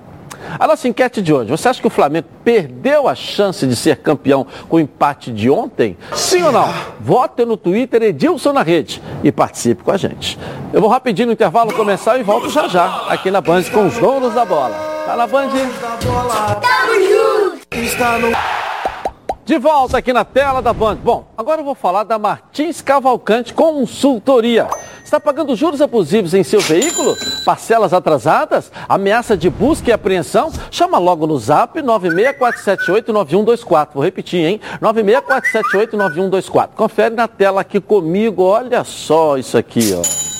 [0.59, 3.97] A nossa enquete de hoje, você acha que o Flamengo perdeu a chance de ser
[3.97, 5.97] campeão com o empate de ontem?
[6.15, 6.69] Sim ou não?
[7.01, 10.39] Vote no Twitter Edilson na rede e participe com a gente.
[10.73, 13.97] Eu vou rapidinho no intervalo começar e volto já já aqui na Band com os
[13.99, 14.75] donos da bola.
[15.07, 15.51] Tá na Band?
[15.51, 17.77] Tamo junto!
[17.77, 18.62] Está no...
[19.53, 20.97] De volta aqui na tela da Band.
[20.97, 24.67] Bom, agora eu vou falar da Martins Cavalcante Consultoria.
[25.05, 27.15] Está pagando juros abusivos em seu veículo?
[27.45, 28.73] Parcelas atrasadas?
[28.89, 30.51] Ameaça de busca e apreensão?
[30.71, 33.89] Chama logo no zap 964789124.
[33.93, 34.59] Vou repetir, hein?
[34.81, 36.69] 964789124.
[36.75, 38.45] Confere na tela aqui comigo.
[38.45, 40.32] Olha só isso aqui, ó.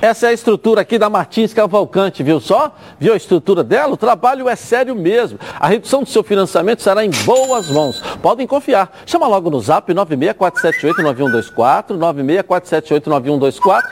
[0.00, 2.74] Essa é a estrutura aqui da Martins Cavalcante, viu só?
[2.98, 3.94] Viu a estrutura dela?
[3.94, 5.38] O trabalho é sério mesmo.
[5.58, 8.00] A redução do seu financiamento será em boas mãos.
[8.22, 8.92] Podem confiar.
[9.06, 13.82] Chama logo no zap 964789124, 964789124.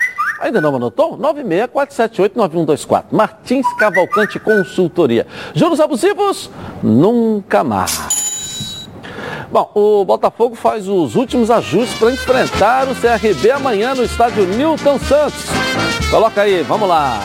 [0.41, 1.17] Ainda não anotou?
[1.17, 3.05] 964789124.
[3.11, 5.27] Martins Cavalcante Consultoria.
[5.55, 6.51] Juros abusivos?
[6.83, 8.24] Nunca mais.
[9.51, 14.99] Bom, o Botafogo faz os últimos ajustes para enfrentar o CRB amanhã no estádio Newton
[14.99, 15.45] Santos.
[16.11, 17.21] Coloca aí, vamos lá.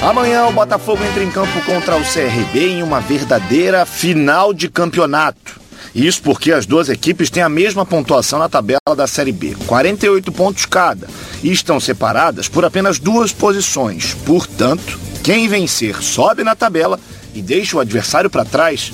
[0.00, 5.60] Amanhã o Botafogo entra em campo contra o CRB em uma verdadeira final de campeonato.
[5.94, 10.30] Isso porque as duas equipes têm a mesma pontuação na tabela da Série B, 48
[10.30, 11.08] pontos cada,
[11.42, 14.14] e estão separadas por apenas duas posições.
[14.24, 17.00] Portanto, quem vencer sobe na tabela
[17.34, 18.92] e deixa o adversário para trás.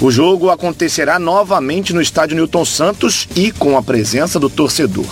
[0.00, 5.04] O jogo acontecerá novamente no estádio Newton Santos e com a presença do torcedor.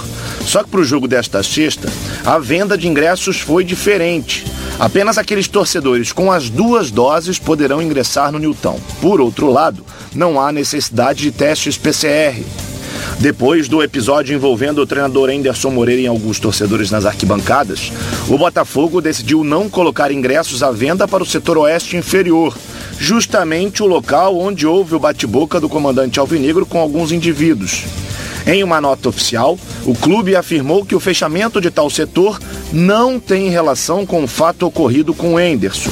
[0.46, 1.92] Só que para o jogo desta sexta,
[2.24, 4.46] a venda de ingressos foi diferente.
[4.78, 8.80] Apenas aqueles torcedores com as duas doses poderão ingressar no Newton.
[8.98, 12.42] Por outro lado, não há necessidade de testes PCR.
[13.18, 17.92] Depois do episódio envolvendo o treinador Anderson Moreira e alguns torcedores nas arquibancadas,
[18.26, 22.56] o Botafogo decidiu não colocar ingressos à venda para o setor oeste inferior,
[22.98, 27.84] justamente o local onde houve o bate-boca do comandante Alvinegro com alguns indivíduos.
[28.46, 32.40] Em uma nota oficial, o clube afirmou que o fechamento de tal setor
[32.72, 35.90] não tem relação com o fato ocorrido com o Enderson.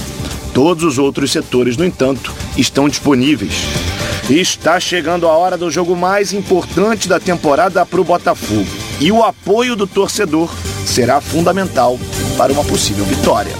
[0.55, 3.53] Todos os outros setores, no entanto, estão disponíveis.
[4.31, 8.67] Está chegando a hora do jogo mais importante da temporada para o Botafogo.
[9.01, 10.51] E o apoio do torcedor
[10.87, 11.99] será fundamental
[12.39, 13.53] para uma possível vitória.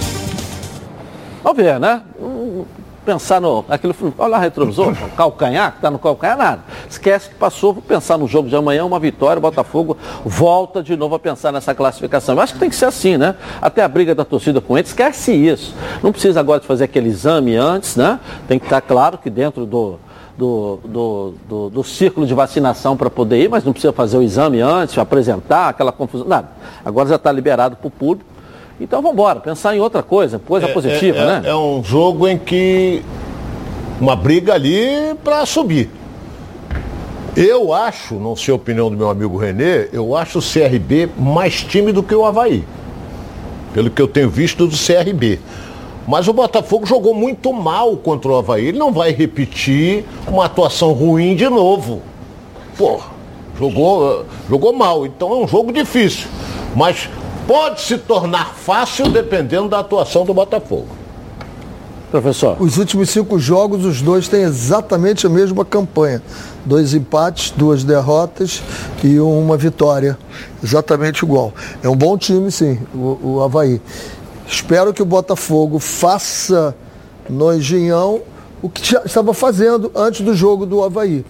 [1.43, 2.01] Vamos ver, né?
[3.07, 3.63] Pensar no.
[3.69, 6.63] Aquilo, olha lá, retrovisor, calcanhar, que está no calcanhar, nada.
[6.89, 11.15] Esquece que passou, pensar no jogo de amanhã, uma vitória, o Botafogo volta de novo
[11.15, 12.35] a pensar nessa classificação.
[12.35, 13.35] Eu acho que tem que ser assim, né?
[13.61, 15.73] Até a briga da torcida com ele, esquece isso.
[16.03, 18.19] Não precisa agora de fazer aquele exame antes, né?
[18.45, 19.97] Tem que estar claro que dentro do,
[20.37, 24.21] do, do, do, do círculo de vacinação para poder ir, mas não precisa fazer o
[24.21, 26.49] exame antes, apresentar aquela confusão, nada.
[26.83, 28.36] Agora já está liberado para o público.
[28.79, 31.41] Então vamos embora, pensar em outra coisa, coisa positiva, é, né?
[31.45, 33.01] É um jogo em que
[33.99, 35.89] uma briga ali para subir.
[37.35, 41.63] Eu acho, não sei a opinião do meu amigo Renê, eu acho o CRB mais
[41.63, 42.63] time do que o Havaí.
[43.73, 45.39] Pelo que eu tenho visto do CRB.
[46.07, 48.67] Mas o Botafogo jogou muito mal contra o Havaí.
[48.67, 52.01] Ele não vai repetir uma atuação ruim de novo.
[52.77, 53.01] Pô,
[53.59, 55.05] jogou, jogou mal.
[55.05, 56.27] Então é um jogo difícil.
[56.75, 57.09] Mas
[57.47, 60.89] pode se tornar fácil dependendo da atuação do Botafogo.
[62.11, 62.55] Professor.
[62.61, 66.21] Os últimos cinco jogos, os dois têm exatamente a mesma campanha.
[66.65, 68.61] Dois empates, duas derrotas
[69.03, 70.17] e uma vitória.
[70.63, 71.53] Exatamente igual.
[71.83, 73.81] É um bom time, sim, o, o Havaí.
[74.47, 76.73] Espero que o Botafogo faça
[77.29, 78.21] no Engenhão
[78.61, 81.25] o que já estava fazendo antes do jogo do Havaí.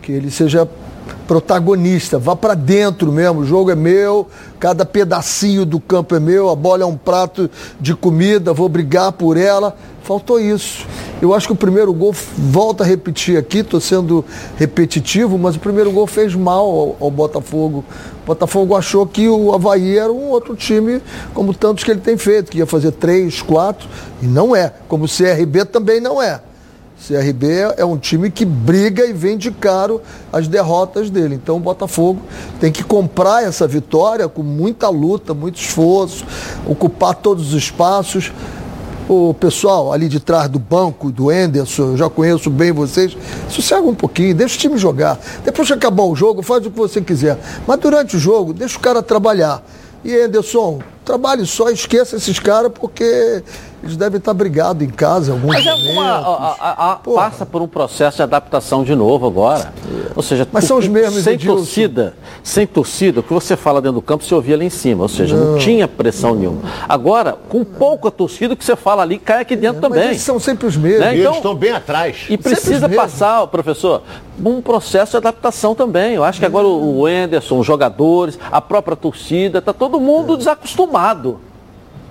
[0.00, 0.66] Que ele seja
[1.26, 6.48] protagonista, vá para dentro mesmo, o jogo é meu, cada pedacinho do campo é meu,
[6.48, 9.76] a bola é um prato de comida, vou brigar por ela.
[10.02, 10.86] Faltou isso.
[11.20, 14.24] Eu acho que o primeiro gol, volta a repetir aqui, estou sendo
[14.56, 17.84] repetitivo, mas o primeiro gol fez mal ao, ao, Botafogo.
[18.22, 21.02] O Botafogo achou que o Havaí era um outro time,
[21.34, 23.88] como tantos que ele tem feito, que ia fazer três, quatro,
[24.22, 24.72] e não é.
[24.86, 26.40] Como o CRB também não é.
[26.96, 30.00] CRB é um time que briga e vende caro
[30.32, 31.34] as derrotas dele.
[31.34, 32.20] Então o Botafogo
[32.58, 36.24] tem que comprar essa vitória com muita luta, muito esforço,
[36.66, 38.32] ocupar todos os espaços.
[39.08, 43.16] O pessoal ali de trás do banco, do Enderson, eu já conheço bem vocês,
[43.48, 45.16] sossega um pouquinho, deixa o time jogar.
[45.44, 47.38] Depois que acabar o jogo, faz o que você quiser.
[47.68, 49.62] Mas durante o jogo, deixa o cara trabalhar.
[50.04, 53.44] E Enderson, trabalhe só, esqueça esses caras, porque
[53.86, 55.90] eles devem estar brigados em casa algum Mas é momento.
[55.92, 59.72] uma, a- a- a- passa por um processo de adaptação de novo agora.
[60.14, 61.56] Ou seja, Mas são os mesmos, sem Edilson.
[61.56, 65.02] torcida, sem torcida, o que você fala dentro do campo se ouvia lá em cima.
[65.02, 65.58] Ou seja, não, Não.
[65.58, 66.62] tinha pressão nenhuma.
[66.88, 70.08] Agora, com pouca torcida, o que você fala ali cai aqui dentro Mas também.
[70.08, 71.00] eles são sempre os mesmos.
[71.00, 71.16] Né?
[71.16, 72.26] E Então- eles estão bem atrás.
[72.28, 74.02] E precisa passar, professor,
[74.44, 76.14] um processo de adaptação também.
[76.14, 80.36] Eu acho que agora o o Enderson, os jogadores, a própria torcida, está todo mundo
[80.36, 81.38] desacostumado.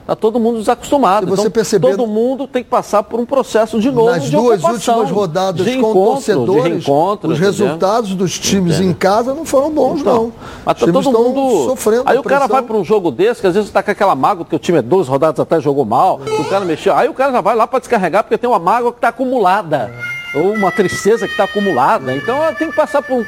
[0.05, 1.25] Está todo mundo desacostumado.
[1.25, 4.29] Você então, perceber- todo mundo tem que passar por um processo de novo Nas de
[4.31, 7.35] duas últimas rodadas de com torcedores, os entendeu?
[7.37, 8.91] resultados dos times Entendeu?
[8.91, 10.33] em casa não foram bons, Então, não.
[10.63, 11.65] Mas tá todo mundo.
[11.65, 14.13] sofrendo Aí o cara vai para um jogo desse, que às vezes está com aquela
[14.13, 16.93] mágoa, porque o time é duas rodadas atrás jogou mal, o cara mexeu.
[16.93, 19.91] Aí o cara já vai lá para descarregar, porque tem uma mágoa que está acumulada.
[20.35, 22.15] Ou uma tristeza que está acumulada.
[22.15, 23.23] Então ela tem que passar por um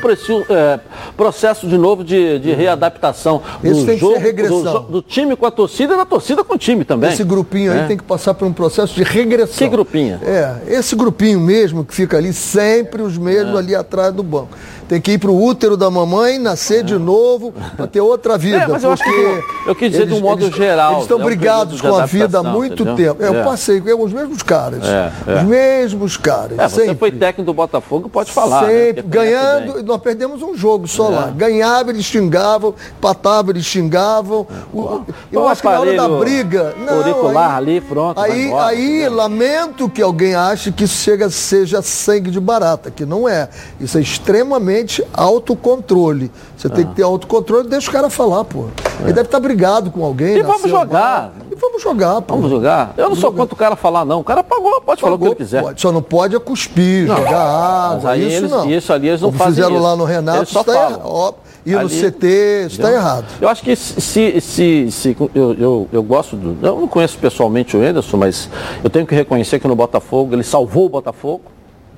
[0.49, 0.79] é,
[1.15, 4.63] processo de novo de, de readaptação Isso do tem que jogo, ser regressão.
[4.63, 7.11] Do, do time com a torcida e da torcida com o time também.
[7.11, 7.87] Esse grupinho aí né?
[7.87, 9.57] tem que passar por um processo de regressão.
[9.57, 10.19] Que grupinho?
[10.23, 13.57] É, esse grupinho mesmo que fica ali, sempre os mesmos É.
[13.59, 14.49] ali atrás do banco.
[14.87, 18.57] Tem que ir pro útero da mamãe, nascer de novo, para ter outra vida.
[18.63, 21.03] É, mas eu acho que porque eu quis dizer de um modo eles, geral, Eles
[21.03, 23.21] estão é brigados com a vida há muito tempo.
[23.21, 23.43] É, Eu É.
[23.43, 24.83] passei com os mesmos caras.
[24.85, 25.35] É, é.
[25.35, 26.57] Os mesmos caras.
[26.57, 26.96] É, sempre.
[26.97, 28.63] Foi técnico do Botafogo, pode falar.
[28.63, 28.67] né?
[28.67, 31.15] Sempre, conhece ganhando, nós perdemos um jogo só É.
[31.15, 31.33] lá.
[31.35, 34.45] Ganhava, eles xingavam, empatava, eles xingavam.
[34.73, 36.75] O- eu um acho que na hora da briga.
[36.85, 39.13] Não, auricular aí- ali, pronto, Aí, embora, aí entendeu?
[39.15, 43.49] lamento que alguém ache que isso chega, seja sangue de barata, que não é.
[43.79, 46.31] Isso é extremamente autocontrole.
[46.57, 48.65] Você tem que ter autocontrole, deixa o cara falar, pô.
[49.01, 50.37] Ele deve estar brigado com alguém.
[50.37, 51.31] E vamos jogar.
[51.51, 52.35] E vamos jogar, pô.
[52.35, 52.93] Vamos jogar?
[52.97, 54.21] Eu não sou contra o cara falar, não.
[54.21, 55.61] O cara pagou, pode falar o que ele quiser.
[55.61, 58.69] Pode, só não pode é cuspir, jogar Mas água, aí isso eles- não.
[58.69, 59.83] isso ali eles não Como fazem fizeram isso.
[59.83, 61.35] lá no Renato, Eles só isso tá falam.
[61.65, 62.27] Ir no CT,
[62.67, 63.25] isso está errado.
[63.41, 66.65] Eu acho que se, se, se eu, eu, eu gosto do.
[66.65, 68.49] Eu não conheço pessoalmente o Anderson, mas
[68.81, 71.41] eu tenho que reconhecer que no Botafogo ele salvou o Botafogo.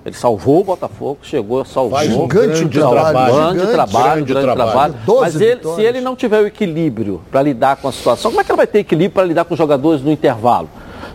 [0.04, 1.99] Ele salvou o Botafogo, chegou, salvou.
[1.99, 3.34] Faz um Gigante grande trabalho, trabalho.
[3.36, 4.71] Grande gigante, trabalho, grande grande trabalho.
[4.71, 4.95] trabalho.
[5.06, 8.41] 12 Mas ele, se ele não tiver o equilíbrio para lidar com a situação, como
[8.41, 10.69] é que ele vai ter equilíbrio para lidar com os jogadores no intervalo?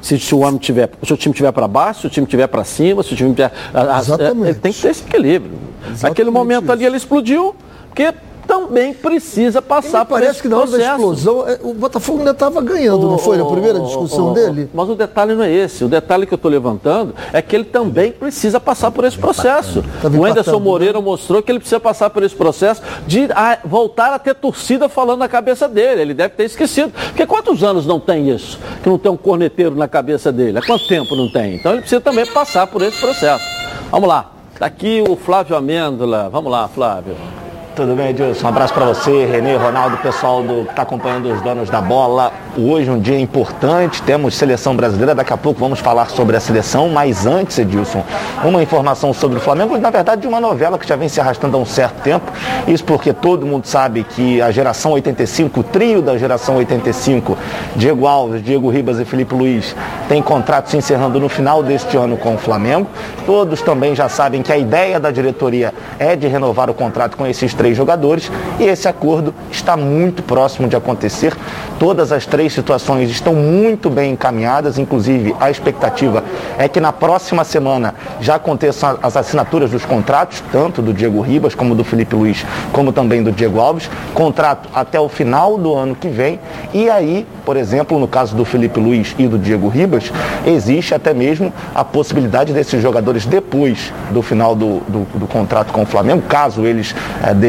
[0.04, 2.46] Se, se o homem tiver, se o time tiver para baixo, se o time tiver
[2.46, 3.50] para cima, se o time tiver.
[3.72, 4.48] a- a- Exatamente.
[4.50, 5.58] Ele tem que ter esse equilíbrio.
[6.02, 6.72] Naquele momento isso.
[6.72, 7.54] ali ele explodiu,
[7.88, 8.12] porque
[8.46, 12.30] também precisa passar me por parece que na hora da explosão, é, o Botafogo ainda
[12.30, 13.36] estava ganhando, não foi?
[13.36, 14.70] Na primeira discussão ô, ô, dele?
[14.72, 15.84] Mas o detalhe não é esse.
[15.84, 19.84] O detalhe que eu estou levantando é que ele também precisa passar por esse processo.
[20.02, 23.58] Tava O Anderson empatando, Moreira mostrou que ele precisa passar por esse processo de ah,
[23.64, 26.02] voltar a ter torcida falando na cabeça dele.
[26.02, 26.92] Ele deve ter esquecido.
[27.08, 28.58] Porque quantos anos não tem isso?
[28.82, 30.58] Que não tem um corneteiro na cabeça dele?
[30.58, 31.54] Há quanto tempo não tem?
[31.54, 33.44] Então ele precisa também passar por esse processo.
[33.90, 34.30] Vamos lá.
[34.58, 36.28] Tá aqui o Flávio Amêndola.
[36.30, 37.16] Vamos lá, Flávio.
[37.74, 38.46] Tudo bem, Edilson?
[38.46, 42.32] Um abraço para você, Renê, Ronaldo, pessoal do que está acompanhando os donos da bola.
[42.56, 46.88] Hoje um dia importante, temos seleção brasileira, daqui a pouco vamos falar sobre a seleção,
[46.88, 48.04] mas antes, Edilson,
[48.44, 51.56] uma informação sobre o Flamengo, na verdade de uma novela que já vem se arrastando
[51.56, 52.30] há um certo tempo.
[52.68, 57.36] Isso porque todo mundo sabe que a geração 85, o trio da geração 85,
[57.74, 59.74] Diego Alves, Diego Ribas e Felipe Luiz,
[60.08, 62.86] tem contrato se encerrando no final deste ano com o Flamengo.
[63.26, 67.26] Todos também já sabem que a ideia da diretoria é de renovar o contrato com
[67.26, 71.34] esses três jogadores e esse acordo está muito próximo de acontecer.
[71.78, 76.24] Todas as três situações estão muito bem encaminhadas, inclusive a expectativa
[76.58, 81.54] é que na próxima semana já aconteçam as assinaturas dos contratos, tanto do Diego Ribas
[81.54, 83.88] como do Felipe Luiz, como também do Diego Alves.
[84.12, 86.40] Contrato até o final do ano que vem.
[86.72, 90.12] E aí, por exemplo, no caso do Felipe Luiz e do Diego Ribas,
[90.46, 95.82] existe até mesmo a possibilidade desses jogadores, depois do final do, do, do contrato com
[95.82, 96.94] o Flamengo, caso eles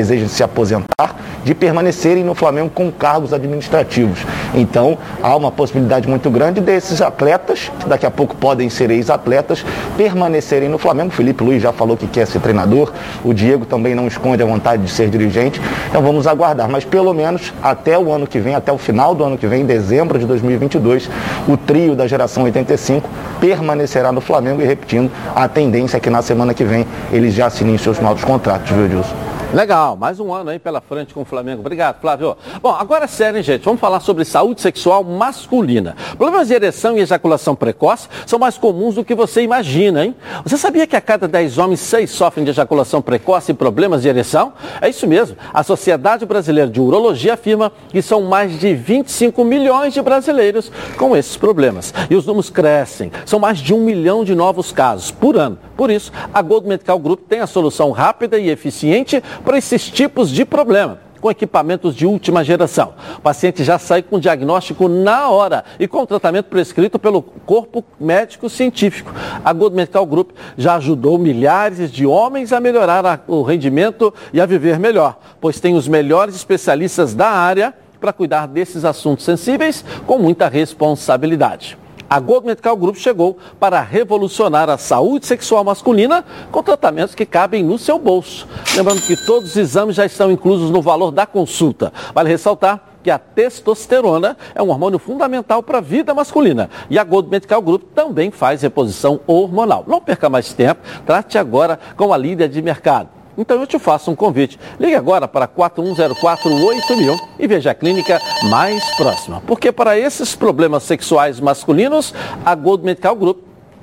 [0.06, 4.20] desejem se aposentar, de permanecerem no Flamengo com cargos administrativos.
[4.54, 9.66] Então, há uma possibilidade muito grande desses atletas, que daqui a pouco podem ser ex-atletas,
[9.98, 11.12] permanecerem no Flamengo.
[11.12, 12.92] Felipe Luiz já falou que quer ser treinador,
[13.24, 15.60] o Diego também não esconde a vontade de ser dirigente.
[15.90, 16.70] Então, vamos aguardar.
[16.70, 19.62] Mas, pelo menos, até o ano que vem, até o final do ano que vem,
[19.62, 21.10] em dezembro de 2022,
[21.48, 26.22] o trio da geração 85 permanecerá no Flamengo e, repetindo, a tendência é que na
[26.22, 29.35] semana que vem eles já assinem seus novos contratos, viu, Edilson?
[29.56, 31.62] Legal, mais um ano aí pela frente com o Flamengo.
[31.62, 32.36] Obrigado, Flávio.
[32.62, 33.64] Bom, agora é sério, hein, gente?
[33.64, 35.96] Vamos falar sobre saúde sexual masculina.
[36.18, 40.16] Problemas de ereção e ejaculação precoce são mais comuns do que você imagina, hein?
[40.44, 44.10] Você sabia que a cada 10 homens, 6 sofrem de ejaculação precoce e problemas de
[44.10, 44.52] ereção?
[44.82, 45.38] É isso mesmo.
[45.54, 51.16] A Sociedade Brasileira de Urologia afirma que são mais de 25 milhões de brasileiros com
[51.16, 51.94] esses problemas.
[52.10, 53.10] E os números crescem.
[53.26, 55.58] São mais de um milhão de novos casos por ano.
[55.78, 60.30] Por isso, a Gold Medical Group tem a solução rápida e eficiente para esses tipos
[60.30, 61.06] de problema.
[61.22, 62.94] com equipamentos de última geração.
[63.18, 68.48] O paciente já sai com diagnóstico na hora e com tratamento prescrito pelo corpo médico
[68.48, 69.12] científico.
[69.44, 74.46] A Gold Medical Group já ajudou milhares de homens a melhorar o rendimento e a
[74.46, 80.20] viver melhor, pois tem os melhores especialistas da área para cuidar desses assuntos sensíveis com
[80.20, 81.76] muita responsabilidade.
[82.10, 87.64] A Gold Medical Group chegou para revolucionar a saúde sexual masculina com tratamentos que cabem
[87.64, 88.48] no seu bolso.
[88.76, 91.92] Lembrando que todos os exames já estão inclusos no valor da consulta.
[92.14, 96.70] Vale ressaltar que a testosterona é um hormônio fundamental para a vida masculina.
[96.90, 99.84] E a Gold Medical Group também faz reposição hormonal.
[99.88, 103.10] Não perca mais tempo, trate agora com a líder de mercado.
[103.38, 104.60] Então eu te faço um convite.
[104.80, 108.20] Ligue agora para 41048000 e veja a clínica
[108.50, 109.42] mais próxima.
[109.46, 112.14] Porque para esses problemas sexuais masculinos,
[112.46, 113.40] a Gold Medical Group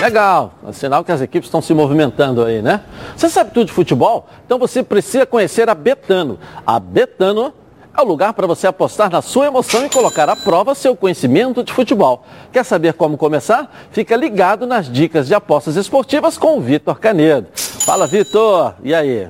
[0.00, 2.82] Legal, é sinal que as equipes estão se movimentando aí, né?
[3.16, 4.28] Você sabe tudo de futebol?
[4.44, 6.38] Então você precisa conhecer a Betano.
[6.66, 7.54] A Betano
[7.96, 11.64] é o lugar para você apostar na sua emoção e colocar à prova seu conhecimento
[11.64, 12.26] de futebol.
[12.52, 13.74] Quer saber como começar?
[13.90, 17.48] Fica ligado nas dicas de apostas esportivas com o Vitor Canedo.
[17.54, 18.74] Fala, Vitor.
[18.84, 19.28] E aí?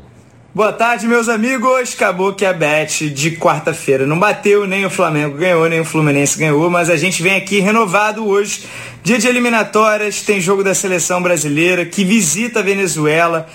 [0.52, 1.94] Boa tarde, meus amigos.
[1.94, 6.38] Acabou que a bet de quarta-feira não bateu, nem o Flamengo ganhou, nem o Fluminense
[6.38, 8.64] ganhou, mas a gente vem aqui renovado hoje.
[9.04, 13.46] Dia de eliminatórias, tem jogo da seleção brasileira que visita a Venezuela.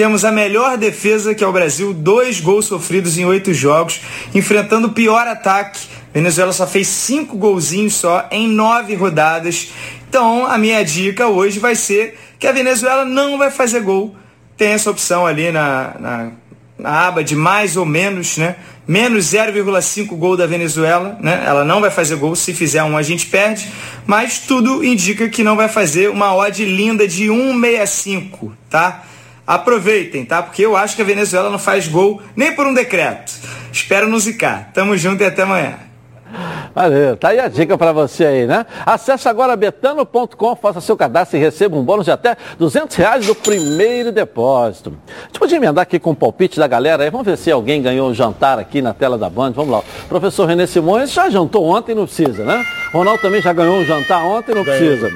[0.00, 4.00] Temos a melhor defesa que é o Brasil, dois gols sofridos em oito jogos,
[4.34, 5.78] enfrentando o pior ataque.
[6.10, 9.68] Venezuela só fez cinco golzinhos só em nove rodadas.
[10.08, 14.16] Então a minha dica hoje vai ser que a Venezuela não vai fazer gol.
[14.56, 16.30] Tem essa opção ali na, na,
[16.78, 18.56] na aba de mais ou menos, né?
[18.88, 21.44] Menos 0,5 gol da Venezuela, né?
[21.44, 23.68] Ela não vai fazer gol, se fizer um a gente perde,
[24.06, 29.04] mas tudo indica que não vai fazer uma odd linda de 1,65, tá?
[29.50, 30.44] Aproveitem, tá?
[30.44, 33.32] Porque eu acho que a Venezuela não faz gol nem por um decreto.
[33.72, 34.70] Espero não zicar.
[34.72, 35.74] Tamo junto e até amanhã.
[36.72, 38.64] Valeu, tá aí a dica para você aí, né?
[38.86, 43.34] Acesse agora betano.com, faça seu cadastro e receba um bônus de até 200 reais do
[43.34, 44.96] primeiro depósito.
[45.08, 47.82] A gente podia emendar aqui com o palpite da galera aí, vamos ver se alguém
[47.82, 49.82] ganhou um jantar aqui na tela da Band, vamos lá.
[50.08, 52.64] professor René Simões já jantou ontem, não precisa, né?
[52.92, 55.10] Ronaldo também já ganhou um jantar ontem, não precisa.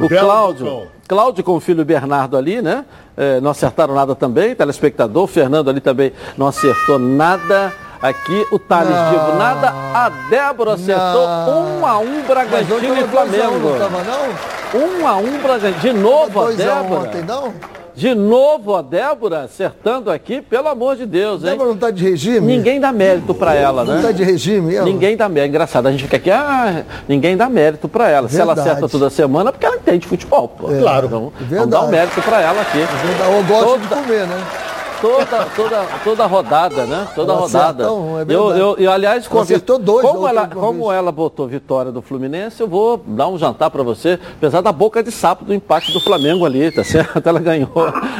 [0.00, 2.84] O Cláudio, Cláudio com o filho Bernardo ali, né?
[3.16, 7.72] É, não acertaram nada também, telespectador, o Fernando ali também não acertou nada.
[8.00, 9.10] Aqui o Thales não.
[9.10, 9.70] Divo, nada.
[9.94, 11.78] A Débora acertou não.
[11.80, 13.70] um a um Bragantino e Flamengo.
[13.70, 14.80] Não tava, não?
[14.80, 15.80] Um a um Bragantino.
[15.80, 17.08] De novo a Débora.
[17.08, 17.54] Ontem, não?
[17.96, 21.50] De novo a Débora acertando aqui, pelo amor de Deus, hein?
[21.50, 22.46] Débora não está de regime?
[22.46, 24.02] Ninguém dá mérito para ela, não né?
[24.02, 24.84] Não está de regime, ela?
[24.84, 25.48] Ninguém dá mérito.
[25.48, 28.28] Engraçado, a gente fica aqui, ah, ninguém dá mérito para ela.
[28.28, 28.34] Verdade.
[28.34, 30.54] Se ela acerta toda semana, é porque ela entende futebol.
[30.68, 30.78] É.
[30.78, 31.06] Claro.
[31.06, 32.78] Então, vamos dar um mérito para ela aqui.
[32.78, 33.32] Verdade.
[33.32, 33.78] Eu gosto toda...
[33.78, 34.65] de comer, né?
[35.00, 37.08] Toda, toda, toda rodada, né?
[37.14, 37.84] Toda rodada.
[37.84, 39.44] Então, é eu, eu, eu, aliás, com
[39.80, 43.82] dois como, ela, como ela botou vitória do Fluminense, eu vou dar um jantar para
[43.82, 47.20] você, apesar da boca de sapo do empate do Flamengo ali, tá certo?
[47.26, 47.70] Ela ganhou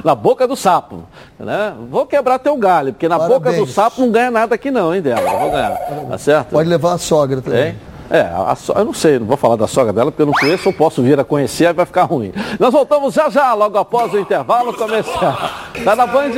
[0.04, 1.04] na boca do sapo,
[1.38, 1.74] né?
[1.90, 3.40] Vou quebrar teu galho, porque na Parabéns.
[3.40, 5.38] boca do sapo não ganha nada aqui não, hein, dela?
[5.38, 5.76] Vou ganhar,
[6.08, 6.48] tá certo?
[6.48, 7.60] Pode levar a sogra também.
[7.60, 7.74] É,
[8.10, 8.72] a so...
[8.72, 11.02] eu não sei, não vou falar da sogra dela, porque eu não conheço, eu posso
[11.02, 12.32] vir a conhecer, aí vai ficar ruim.
[12.58, 15.36] Nós voltamos já já, logo após o intervalo comercial.
[15.84, 16.32] Tá na Band?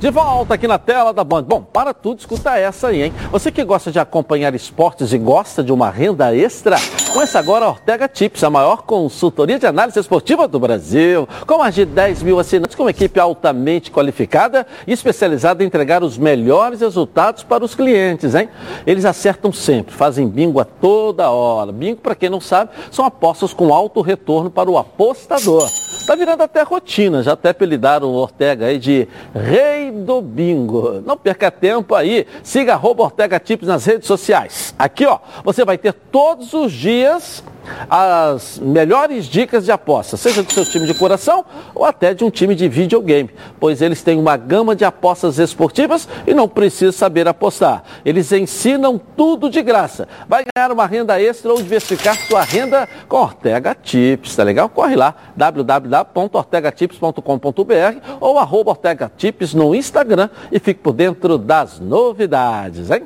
[0.00, 1.42] De volta aqui na tela da Band.
[1.42, 3.12] Bom, para tudo, escuta essa aí, hein?
[3.30, 6.76] Você que gosta de acompanhar esportes e gosta de uma renda extra,
[7.12, 11.28] conheça agora a Ortega Tips, a maior consultoria de análise esportiva do Brasil.
[11.46, 16.02] Com mais de 10 mil assinantes, com uma equipe altamente qualificada e especializada em entregar
[16.02, 18.48] os melhores resultados para os clientes, hein?
[18.86, 21.72] Eles acertam sempre, fazem bingo a toda hora.
[21.72, 25.68] Bingo, para quem não sabe, são apostas com alto retorno para o apostador.
[26.06, 31.02] Tá virando até rotina, já até apelidaram o Ortega aí de Rei do Bingo.
[31.04, 32.74] Não perca tempo aí, siga
[33.04, 34.74] Ortega Tips nas redes sociais.
[34.78, 37.42] Aqui, ó, você vai ter todos os dias
[37.88, 41.44] as melhores dicas de aposta, seja do seu time de coração
[41.74, 46.08] ou até de um time de videogame, pois eles têm uma gama de apostas esportivas
[46.26, 47.82] e não precisa saber apostar.
[48.04, 50.08] Eles ensinam tudo de graça.
[50.28, 54.68] Vai ganhar uma renda extra ou diversificar sua renda com Ortega Tips, tá legal?
[54.68, 62.90] Corre lá, www.ortegatips.com.br ou arroba Ortega Tips no Instagram e fique por dentro das novidades,
[62.90, 63.02] hein?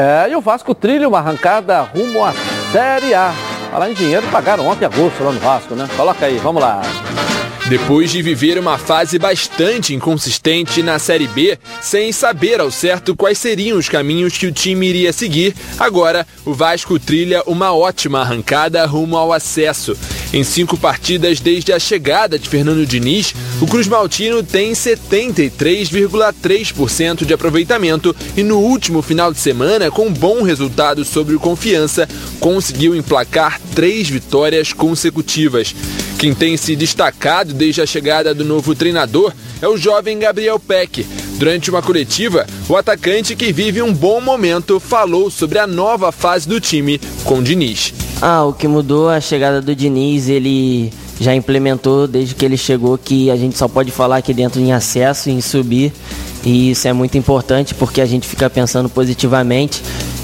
[0.00, 2.32] É, e o Vasco trilha uma arrancada rumo à
[2.70, 3.34] Série A.
[3.72, 5.88] Falar em dinheiro, pagaram ontem agosto lá no Vasco, né?
[5.96, 6.82] Coloca aí, vamos lá.
[7.68, 13.38] Depois de viver uma fase bastante inconsistente na Série B, sem saber ao certo quais
[13.38, 18.86] seriam os caminhos que o time iria seguir, agora o Vasco trilha uma ótima arrancada
[18.86, 19.98] rumo ao acesso.
[20.30, 27.32] Em cinco partidas desde a chegada de Fernando Diniz, o Cruz Maltino tem 73,3% de
[27.32, 32.06] aproveitamento e no último final de semana, com bom resultado sobre o Confiança,
[32.40, 35.74] conseguiu emplacar três vitórias consecutivas.
[36.18, 41.06] Quem tem se destacado desde a chegada do novo treinador é o jovem Gabriel Peck.
[41.38, 46.46] Durante uma coletiva, o atacante que vive um bom momento falou sobre a nova fase
[46.46, 47.94] do time com Diniz.
[48.20, 52.98] Ah, o que mudou a chegada do Diniz, ele já implementou desde que ele chegou
[52.98, 55.92] que a gente só pode falar aqui dentro em acesso, em subir.
[56.44, 59.82] E isso é muito importante porque a gente fica pensando positivamente.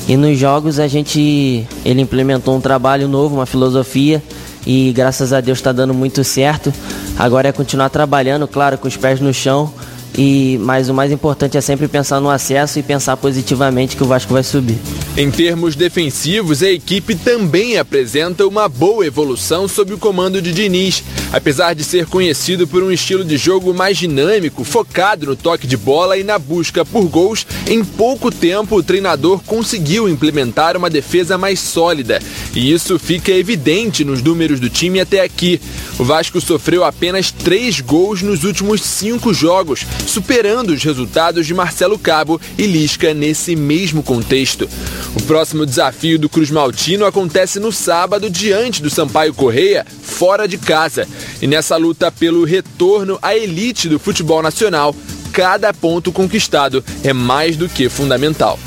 [0.09, 4.20] E nos jogos a gente ele implementou um trabalho novo, uma filosofia
[4.66, 6.72] e graças a Deus está dando muito certo.
[7.16, 9.72] Agora é continuar trabalhando, claro, com os pés no chão.
[10.17, 14.07] E mas o mais importante é sempre pensar no acesso e pensar positivamente que o
[14.07, 14.79] Vasco vai subir.
[15.17, 21.05] Em termos defensivos, a equipe também apresenta uma boa evolução sob o comando de Diniz.
[21.33, 25.77] Apesar de ser conhecido por um estilo de jogo mais dinâmico, focado no toque de
[25.77, 31.37] bola e na busca por gols, em pouco tempo o treinador conseguiu implementar uma defesa
[31.37, 32.21] mais sólida.
[32.55, 35.61] E isso fica evidente nos números do time até aqui.
[35.99, 41.99] O Vasco sofreu apenas três gols nos últimos cinco jogos, superando os resultados de Marcelo
[41.99, 44.69] Cabo e Lisca nesse mesmo contexto.
[45.17, 50.59] O próximo desafio do Cruz Maltino acontece no sábado diante do Sampaio Correia, fora de
[50.59, 51.09] casa.
[51.41, 54.95] E nessa luta pelo retorno à elite do futebol nacional,
[55.33, 58.59] cada ponto conquistado é mais do que fundamental.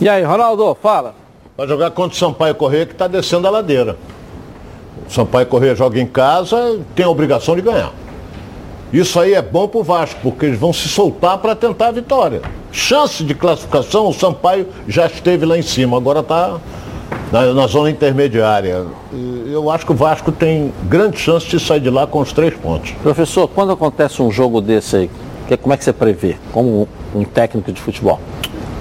[0.00, 1.14] E aí, Ronaldo, fala.
[1.56, 3.96] Vai jogar contra o Sampaio Correia que está descendo a ladeira.
[5.08, 7.92] O Sampaio Correia joga em casa, tem a obrigação de ganhar.
[8.92, 11.92] Isso aí é bom para o Vasco, porque eles vão se soltar para tentar a
[11.92, 12.42] vitória.
[12.70, 16.60] Chance de classificação, o Sampaio já esteve lá em cima, agora está
[17.32, 18.84] na, na, zona intermediária.
[19.50, 22.54] Eu acho que o Vasco tem grande chance de sair de lá com os três
[22.54, 22.92] pontos.
[23.02, 25.10] Professor, quando acontece um jogo desse aí,
[25.60, 28.20] como é que você prevê, como um técnico de futebol?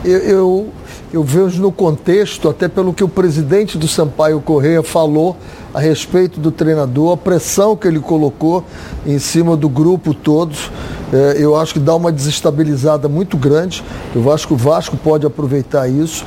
[0.06, 0.68] Eu, eu,
[1.14, 5.38] eu vejo no contexto, até pelo que o presidente do Sampaio Correia falou
[5.72, 8.66] a respeito do treinador, a pressão que ele colocou
[9.06, 10.72] em cima do grupo todos.
[11.14, 13.84] É, eu acho que dá uma desestabilizada muito grande.
[14.16, 16.26] Eu acho que o Vasco pode aproveitar isso.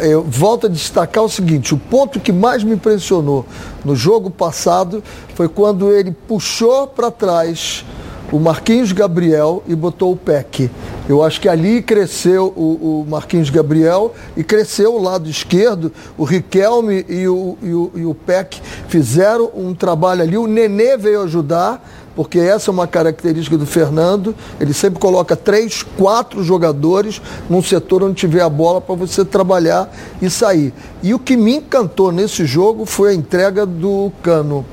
[0.00, 3.46] É, eu volto a destacar o seguinte: o ponto que mais me impressionou
[3.82, 5.02] no jogo passado
[5.34, 7.82] foi quando ele puxou para trás
[8.30, 10.70] o Marquinhos Gabriel e botou o Peck.
[11.08, 15.90] Eu acho que ali cresceu o, o, Marquinhos Gabriel e cresceu o lado esquerdo.
[16.18, 20.36] O Riquelme e o, e o, e o Peck fizeram um trabalho ali.
[20.36, 21.82] O Nenê veio ajudar,
[22.14, 24.34] porque essa é uma característica do Fernando.
[24.60, 29.90] Ele sempre coloca três, quatro jogadores num setor onde tiver a bola para você trabalhar
[30.20, 30.74] e sair.
[31.02, 34.66] E o que me encantou nesse jogo foi a entrega do Cano.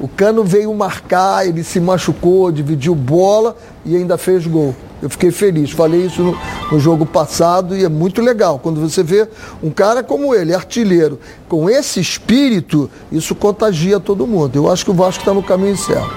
[0.00, 4.74] O Cano veio marcar, ele se machucou, dividiu bola e ainda fez gol.
[5.00, 5.70] Eu fiquei feliz.
[5.70, 6.38] Falei isso no,
[6.72, 8.58] no, jogo passado e é muito legal.
[8.58, 9.28] Quando você vê
[9.62, 14.56] um cara como ele, artilheiro, com esse espírito, isso contagia todo mundo.
[14.56, 16.10] Eu acho que o Vasco está no caminho certo.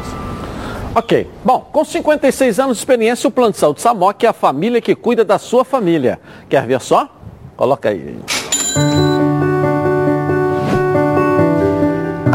[0.95, 1.29] Ok.
[1.43, 4.95] Bom, com 56 anos de experiência, o Plano de Saúde Samok é a família que
[4.95, 6.19] cuida da sua família.
[6.49, 7.07] Quer ver só?
[7.55, 8.17] Coloca aí.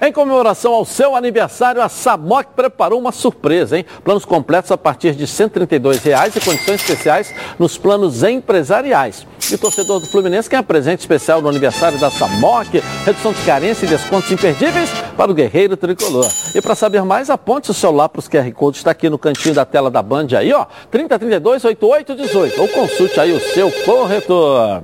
[0.00, 3.84] Em comemoração ao seu aniversário, a Samok preparou uma surpresa, hein?
[4.04, 9.26] Planos completos a partir de 132 reais e condições especiais nos planos empresariais.
[9.50, 13.86] E o torcedor do Fluminense ganha presente especial no aniversário da Samok, redução de carência
[13.86, 16.28] e descontos imperdíveis para o guerreiro tricolor.
[16.54, 19.54] E para saber mais, aponte o celular para os QR Codes, está aqui no cantinho
[19.54, 24.82] da tela da Band aí, ó, 3032 8818 ou consulte aí o seu corretor.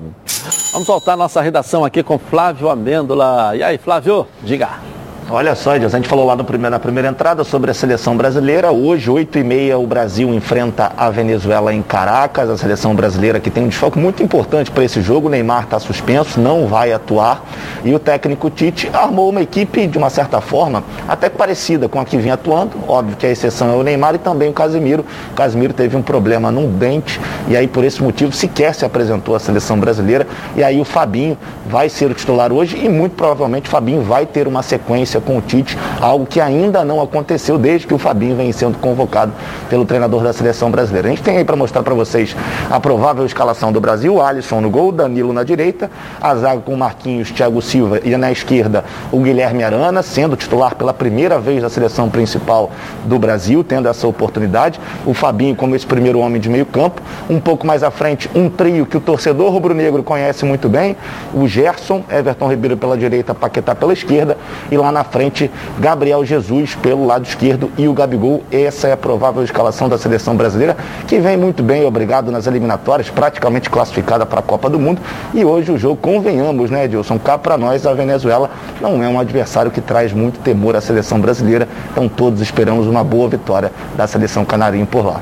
[0.73, 3.55] Vamos voltar a nossa redação aqui com Flávio Amêndola.
[3.55, 5.04] E aí, Flávio, diga.
[5.31, 8.71] Olha só, a gente falou lá primeiro, na primeira entrada sobre a seleção brasileira.
[8.71, 12.51] Hoje, 8 e meia, o Brasil enfrenta a Venezuela em Caracas.
[12.51, 15.29] A seleção brasileira que tem um desfoque muito importante para esse jogo.
[15.29, 17.43] O Neymar está suspenso, não vai atuar.
[17.83, 22.05] E o técnico Tite armou uma equipe, de uma certa forma, até parecida com a
[22.05, 22.73] que vinha atuando.
[22.87, 25.07] Óbvio que a exceção é o Neymar e também o Casemiro.
[25.33, 27.19] O Casemiro teve um problema num dente
[27.49, 30.27] e aí, por esse motivo, sequer se apresentou à seleção brasileira.
[30.55, 34.27] E aí o Fabinho vai ser o titular hoje e muito provavelmente o Fabinho vai
[34.27, 38.37] ter uma sequência com o Tite, algo que ainda não aconteceu desde que o Fabinho
[38.37, 39.33] vem sendo convocado
[39.69, 41.09] pelo treinador da seleção brasileira.
[41.09, 42.37] A gente tem aí para mostrar para vocês
[42.71, 45.91] a provável escalação do Brasil, Alisson no gol, Danilo na direita,
[46.21, 50.93] a zaga com Marquinhos, Thiago Silva e na esquerda o Guilherme Arana, sendo titular pela
[50.93, 52.71] primeira vez da seleção principal
[53.05, 57.41] do Brasil, tendo essa oportunidade, o Fabinho como esse primeiro homem de meio campo, um
[57.41, 60.97] pouco mais à frente um trio que o torcedor rubro-negro conhece muito bem,
[61.33, 64.37] o Gerson, Everton Ribeiro pela direita, Paquetá pela esquerda.
[64.71, 68.43] E lá na frente Gabriel Jesus pelo lado esquerdo e o Gabigol.
[68.51, 70.77] Essa é a provável escalação da seleção brasileira,
[71.07, 75.01] que vem muito bem, obrigado, nas eliminatórias, praticamente classificada para a Copa do Mundo.
[75.33, 77.19] E hoje o jogo, convenhamos, né, Edilson?
[77.19, 78.51] Cá para nós, a Venezuela
[78.81, 81.69] não é um adversário que traz muito temor à seleção brasileira.
[81.91, 85.21] Então todos esperamos uma boa vitória da seleção canarinho por lá.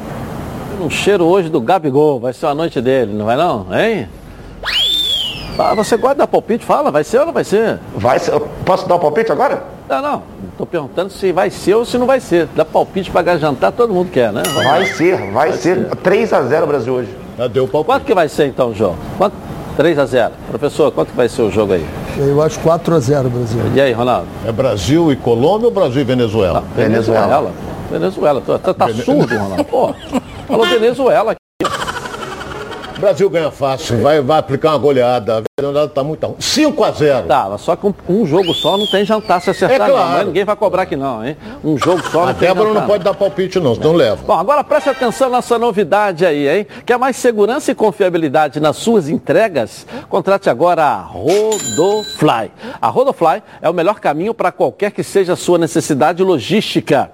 [0.80, 3.66] Um cheiro hoje do Gabigol, vai ser a noite dele, não vai não?
[3.72, 4.09] Hein?
[5.59, 6.64] Ah, você gosta de dar palpite?
[6.64, 7.78] Fala, vai ser ou não vai ser?
[7.94, 8.38] Vai ser.
[8.64, 9.62] Posso dar o um palpite agora?
[9.88, 10.22] Não, não.
[10.50, 12.48] Estou perguntando se vai ser ou se não vai ser.
[12.57, 14.42] Dá palpite para jantar, todo mundo quer, né?
[14.55, 15.88] Vai, vai ser, vai, vai ser.
[15.88, 15.96] ser.
[15.96, 17.16] 3 a 0 Brasil hoje.
[17.36, 17.92] Já deu palpite.
[17.92, 18.96] Quanto que vai ser então, João?
[19.18, 19.34] Quanto?
[19.76, 21.86] 3 a 0 Professor, quanto que vai ser o jogo aí?
[22.18, 23.61] Eu acho 4 a 0 Brasil.
[23.74, 24.28] E aí, Ronaldo?
[24.46, 26.61] É Brasil e Colômbia ou Brasil e Venezuela?
[26.61, 27.53] Não, Venezuela.
[27.90, 28.40] Venezuela.
[28.40, 28.42] Venezuela.
[28.59, 29.64] Tá, tá surdo, Ronaldo.
[29.64, 29.94] Pô,
[30.46, 31.36] falou Venezuela
[33.03, 35.38] Brasil ganha fácil, vai, vai aplicar uma goleada.
[35.38, 36.36] A Venezuela está muito ruim.
[36.38, 39.90] 5 a 0 Tá, só que um, jogo só não tem jantar se acertar, é
[39.90, 40.09] claro.
[40.09, 40.16] não.
[40.18, 41.36] Mas ninguém vai cobrar aqui não, hein?
[41.64, 44.22] Um jogo só não a tem Débora jantar, não pode dar palpite não, não leva.
[44.24, 46.66] Bom, agora preste atenção nessa novidade aí, hein?
[46.86, 49.84] Quer mais segurança e confiabilidade nas suas entregas?
[50.09, 52.53] Contrate agora a Rodofly.
[52.80, 57.11] A Rodofly é o melhor caminho para qualquer que seja a sua necessidade logística.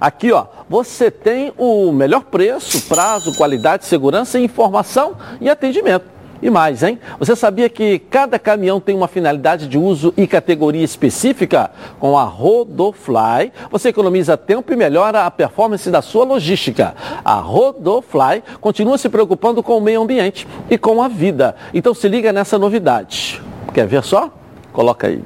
[0.00, 6.12] Aqui, ó, você tem o melhor preço, prazo, qualidade, segurança, informação e atendimento.
[6.42, 6.98] E mais, hein?
[7.20, 11.70] Você sabia que cada caminhão tem uma finalidade de uso e categoria específica?
[12.00, 16.96] Com a Rodofly, você economiza tempo e melhora a performance da sua logística.
[17.24, 21.54] A Rodofly continua se preocupando com o meio ambiente e com a vida.
[21.72, 23.40] Então se liga nessa novidade.
[23.72, 24.28] Quer ver só?
[24.72, 25.22] Coloca aí.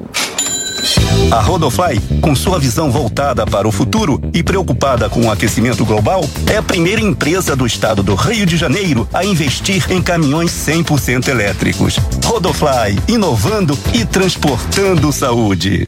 [1.31, 6.21] A Rodofly, com sua visão voltada para o futuro e preocupada com o aquecimento global,
[6.51, 11.29] é a primeira empresa do estado do Rio de Janeiro a investir em caminhões 100%
[11.29, 11.97] elétricos.
[12.25, 15.87] Rodofly, inovando e transportando saúde.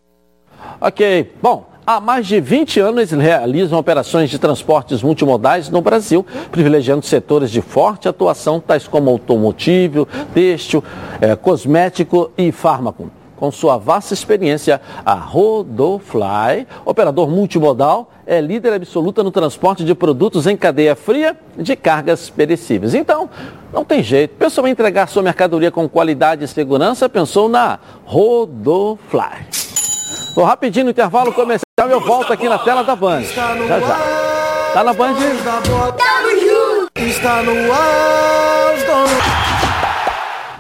[0.81, 6.27] Ok, bom, Há mais de 20 anos eles realizam operações de transportes multimodais no Brasil,
[6.53, 10.85] privilegiando setores de forte atuação, tais como automotivo, têxtil,
[11.19, 19.23] eh, cosmético e fármaco com sua vasta experiência, a Rodofly, operador multimodal, é líder absoluta
[19.23, 22.95] no transporte de produtos em cadeia fria de cargas perecíveis.
[22.95, 23.31] Então,
[23.73, 24.35] não tem jeito.
[24.37, 27.09] Pensou em entregar sua mercadoria com qualidade e segurança?
[27.09, 29.47] Pensou na Rodofly.
[30.35, 33.23] Vou rapidinho no intervalo comercial eu volto aqui na tela da Band.
[33.23, 33.99] Já já.
[34.73, 35.15] Tá na Band?
[35.15, 36.91] Tamo junto!
[36.97, 39.48] Está no ar,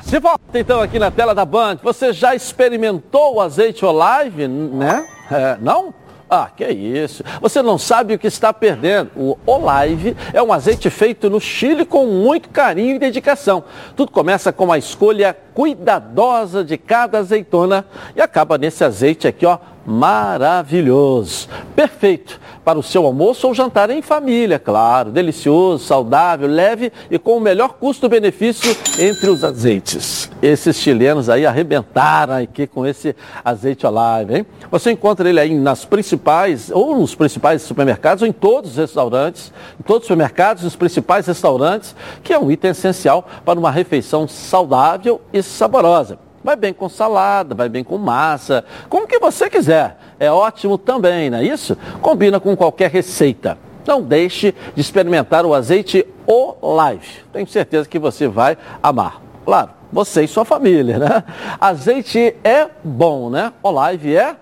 [0.09, 1.76] de volta então aqui na tela da Band.
[1.82, 5.06] Você já experimentou o azeite Olive, né?
[5.30, 5.92] É, não?
[6.30, 7.22] Ah, que isso.
[7.40, 9.11] Você não sabe o que está perdendo.
[9.14, 13.64] O Olive é um azeite feito no Chile com muito carinho e dedicação.
[13.94, 17.84] Tudo começa com a escolha cuidadosa de cada azeitona
[18.16, 21.48] e acaba nesse azeite aqui, ó, maravilhoso.
[21.76, 25.10] Perfeito para o seu almoço ou jantar em família, claro.
[25.10, 30.30] Delicioso, saudável, leve e com o melhor custo-benefício entre os azeites.
[30.42, 34.46] Esses chilenos aí arrebentaram aqui com esse azeite Olive, hein?
[34.70, 39.50] Você encontra ele aí nas principais, ou nos principais supermercados, ou em todos os restaurantes,
[39.80, 44.28] em todos os supermercados, nos principais restaurantes, que é um item essencial para uma refeição
[44.28, 46.28] saudável e saborosa.
[46.49, 49.99] Vai bem com salada, vai bem com massa, como que você quiser.
[50.18, 51.76] É ótimo também, não é isso?
[52.01, 53.59] Combina com qualquer receita.
[53.86, 57.07] Não deixe de experimentar o azeite Olive.
[57.34, 59.20] Tenho certeza que você vai amar.
[59.44, 61.22] Claro, você e sua família, né?
[61.61, 63.53] Azeite é bom, né?
[63.62, 64.34] Olive é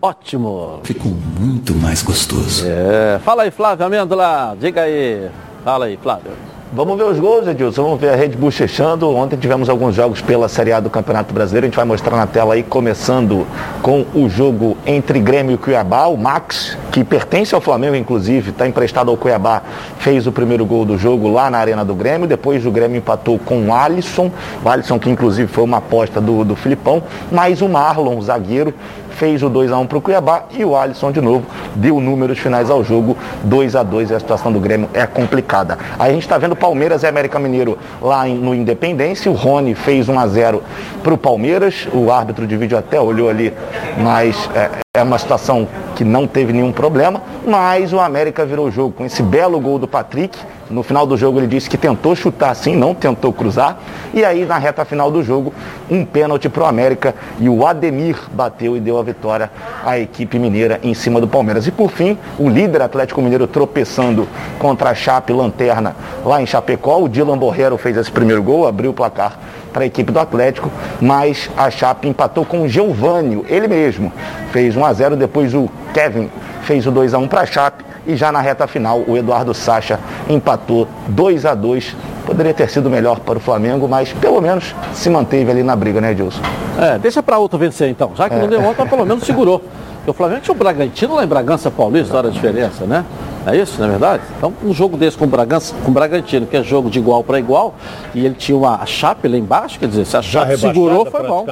[0.00, 0.80] ótimo.
[0.84, 2.64] Ficou muito mais gostoso.
[2.66, 3.18] É.
[3.18, 4.56] Fala aí, Flávio Amêndola.
[4.58, 5.28] Diga aí.
[5.62, 6.32] Fala aí, Flávio.
[6.72, 7.82] Vamos ver os gols, Edilson.
[7.82, 9.10] Vamos ver a Red Bull chechando.
[9.10, 11.66] Ontem tivemos alguns jogos pela Série A do Campeonato Brasileiro.
[11.66, 13.44] A gente vai mostrar na tela aí, começando
[13.82, 16.06] com o jogo entre Grêmio e Cuiabá.
[16.06, 19.62] O Max, que pertence ao Flamengo, inclusive, está emprestado ao Cuiabá,
[19.98, 22.28] fez o primeiro gol do jogo lá na Arena do Grêmio.
[22.28, 24.30] Depois o Grêmio empatou com o Alisson.
[24.64, 27.02] O Alisson, que inclusive foi uma aposta do, do Filipão.
[27.32, 28.72] Mas o Marlon, o zagueiro,
[29.20, 31.44] fez o 2x1 para o Cuiabá e o Alisson de novo
[31.74, 35.78] deu números finais ao jogo 2 a 2 e a situação do Grêmio é complicada.
[35.98, 40.08] Aí a gente está vendo Palmeiras e América Mineiro lá no Independência, o Rony fez
[40.08, 40.62] 1 a 0
[41.02, 43.52] para o Palmeiras, o árbitro de vídeo até olhou ali,
[43.98, 44.70] mas é,
[45.00, 49.04] é uma situação que não teve nenhum problema, mas o América virou o jogo com
[49.04, 50.38] esse belo gol do Patrick.
[50.70, 53.78] No final do jogo ele disse que tentou chutar sim, não tentou cruzar.
[54.14, 55.52] E aí na reta final do jogo,
[55.90, 59.50] um pênalti para o América e o Ademir bateu e deu a vitória
[59.84, 61.66] à equipe mineira em cima do Palmeiras.
[61.66, 64.28] E por fim, o líder Atlético Mineiro tropeçando
[64.58, 67.00] contra a Chape Lanterna lá em Chapecó.
[67.00, 69.38] O Dylan Borrero fez esse primeiro gol, abriu o placar
[69.70, 74.12] para a equipe do Atlético, mas a Chape empatou com o Geovânio, ele mesmo.
[74.52, 76.30] Fez 1 a 0 depois o Kevin
[76.62, 79.54] fez o 2 a 1 para a Chape e já na reta final o Eduardo
[79.54, 79.98] Sacha
[80.28, 81.96] empatou 2 a 2
[82.30, 86.00] Poderia ter sido melhor para o Flamengo, mas pelo menos se manteve ali na briga,
[86.00, 86.40] né, Edilson?
[86.78, 88.12] É, deixa para outro vencer então.
[88.14, 88.38] Já que é.
[88.38, 89.58] não deu ontem, pelo menos segurou.
[89.96, 93.04] Porque o Flamengo tinha o Bragantino lá em Bragança Paulista, olha a diferença, né?
[93.46, 94.22] É isso, não é verdade?
[94.36, 97.24] Então, um jogo desse com o Bragança, com o Bragantino, que é jogo de igual
[97.24, 97.74] para igual,
[98.14, 101.46] e ele tinha uma Chape lá embaixo, quer dizer, se a Chape segurou, foi bom.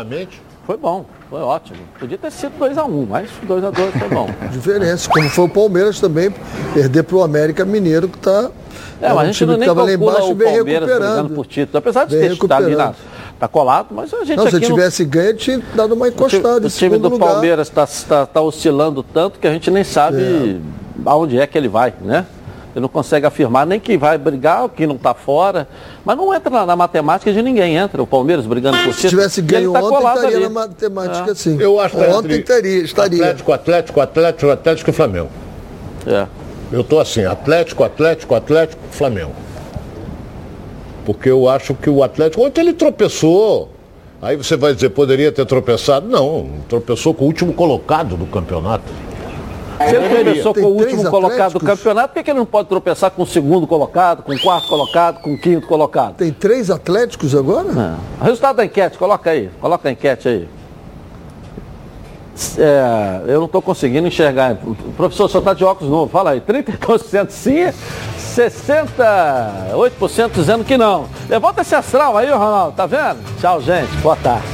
[0.67, 1.79] Foi bom, foi ótimo.
[1.99, 4.29] Podia ter sido 2x1, um, mas 2x2 foi bom.
[4.53, 6.31] Diferença, como foi o Palmeiras também,
[6.75, 8.51] perder para o América Mineiro, que está
[9.01, 11.79] é, mas a gente não nem calcula lá embaixo, o Palmeiras brigando por título.
[11.79, 12.95] Apesar de ter estado ali na,
[13.39, 15.11] tá colado, mas a gente não, se tivesse não...
[15.11, 16.67] ganho, tinha dado uma encostada.
[16.67, 17.35] O time do lugar.
[17.35, 20.57] Palmeiras está tá, tá oscilando tanto que a gente nem sabe é.
[21.05, 22.27] Aonde é que ele vai, né?
[22.75, 25.67] Ele não consegue afirmar nem que vai brigar, que não está fora.
[26.05, 27.77] Mas não entra na, na, matemática de ninguém.
[27.77, 29.01] Entra o Palmeiras brigando por título.
[29.01, 30.41] Se tivesse ganho tá ontem, estaria ali.
[30.45, 31.35] na matemática, é.
[31.35, 31.61] sim.
[31.61, 33.23] Eu acho que ontem teria, estaria.
[33.23, 35.29] Atlético, Atlético, Atlético, Atlético e Flamengo.
[36.07, 36.27] É.
[36.71, 39.33] Eu estou assim, Atlético, Atlético, Atlético, Flamengo.
[41.05, 43.71] Porque eu acho que o Atlético, ontem ele tropeçou.
[44.21, 46.07] Aí você vai dizer, poderia ter tropeçado?
[46.07, 48.85] Não, tropeçou com o último colocado do campeonato.
[49.79, 53.11] Se ele tropeçou com o último colocado do campeonato, por que ele não pode tropeçar
[53.11, 56.15] com o segundo colocado, com o quarto colocado, com o quinto colocado?
[56.15, 57.99] Tem três Atléticos agora?
[58.21, 58.25] É.
[58.25, 60.49] Resultado da enquete, coloca aí, coloca a enquete aí.
[62.57, 64.57] É, eu não estou conseguindo enxergar.
[64.97, 66.41] Professor, o senhor está de óculos novo, fala aí.
[66.41, 67.67] 32% sim,
[68.17, 71.07] 68% dizendo que não.
[71.29, 73.19] Levanta esse astral aí, Ronaldo, tá vendo?
[73.41, 73.91] Tchau, gente.
[73.97, 74.47] Boa tarde.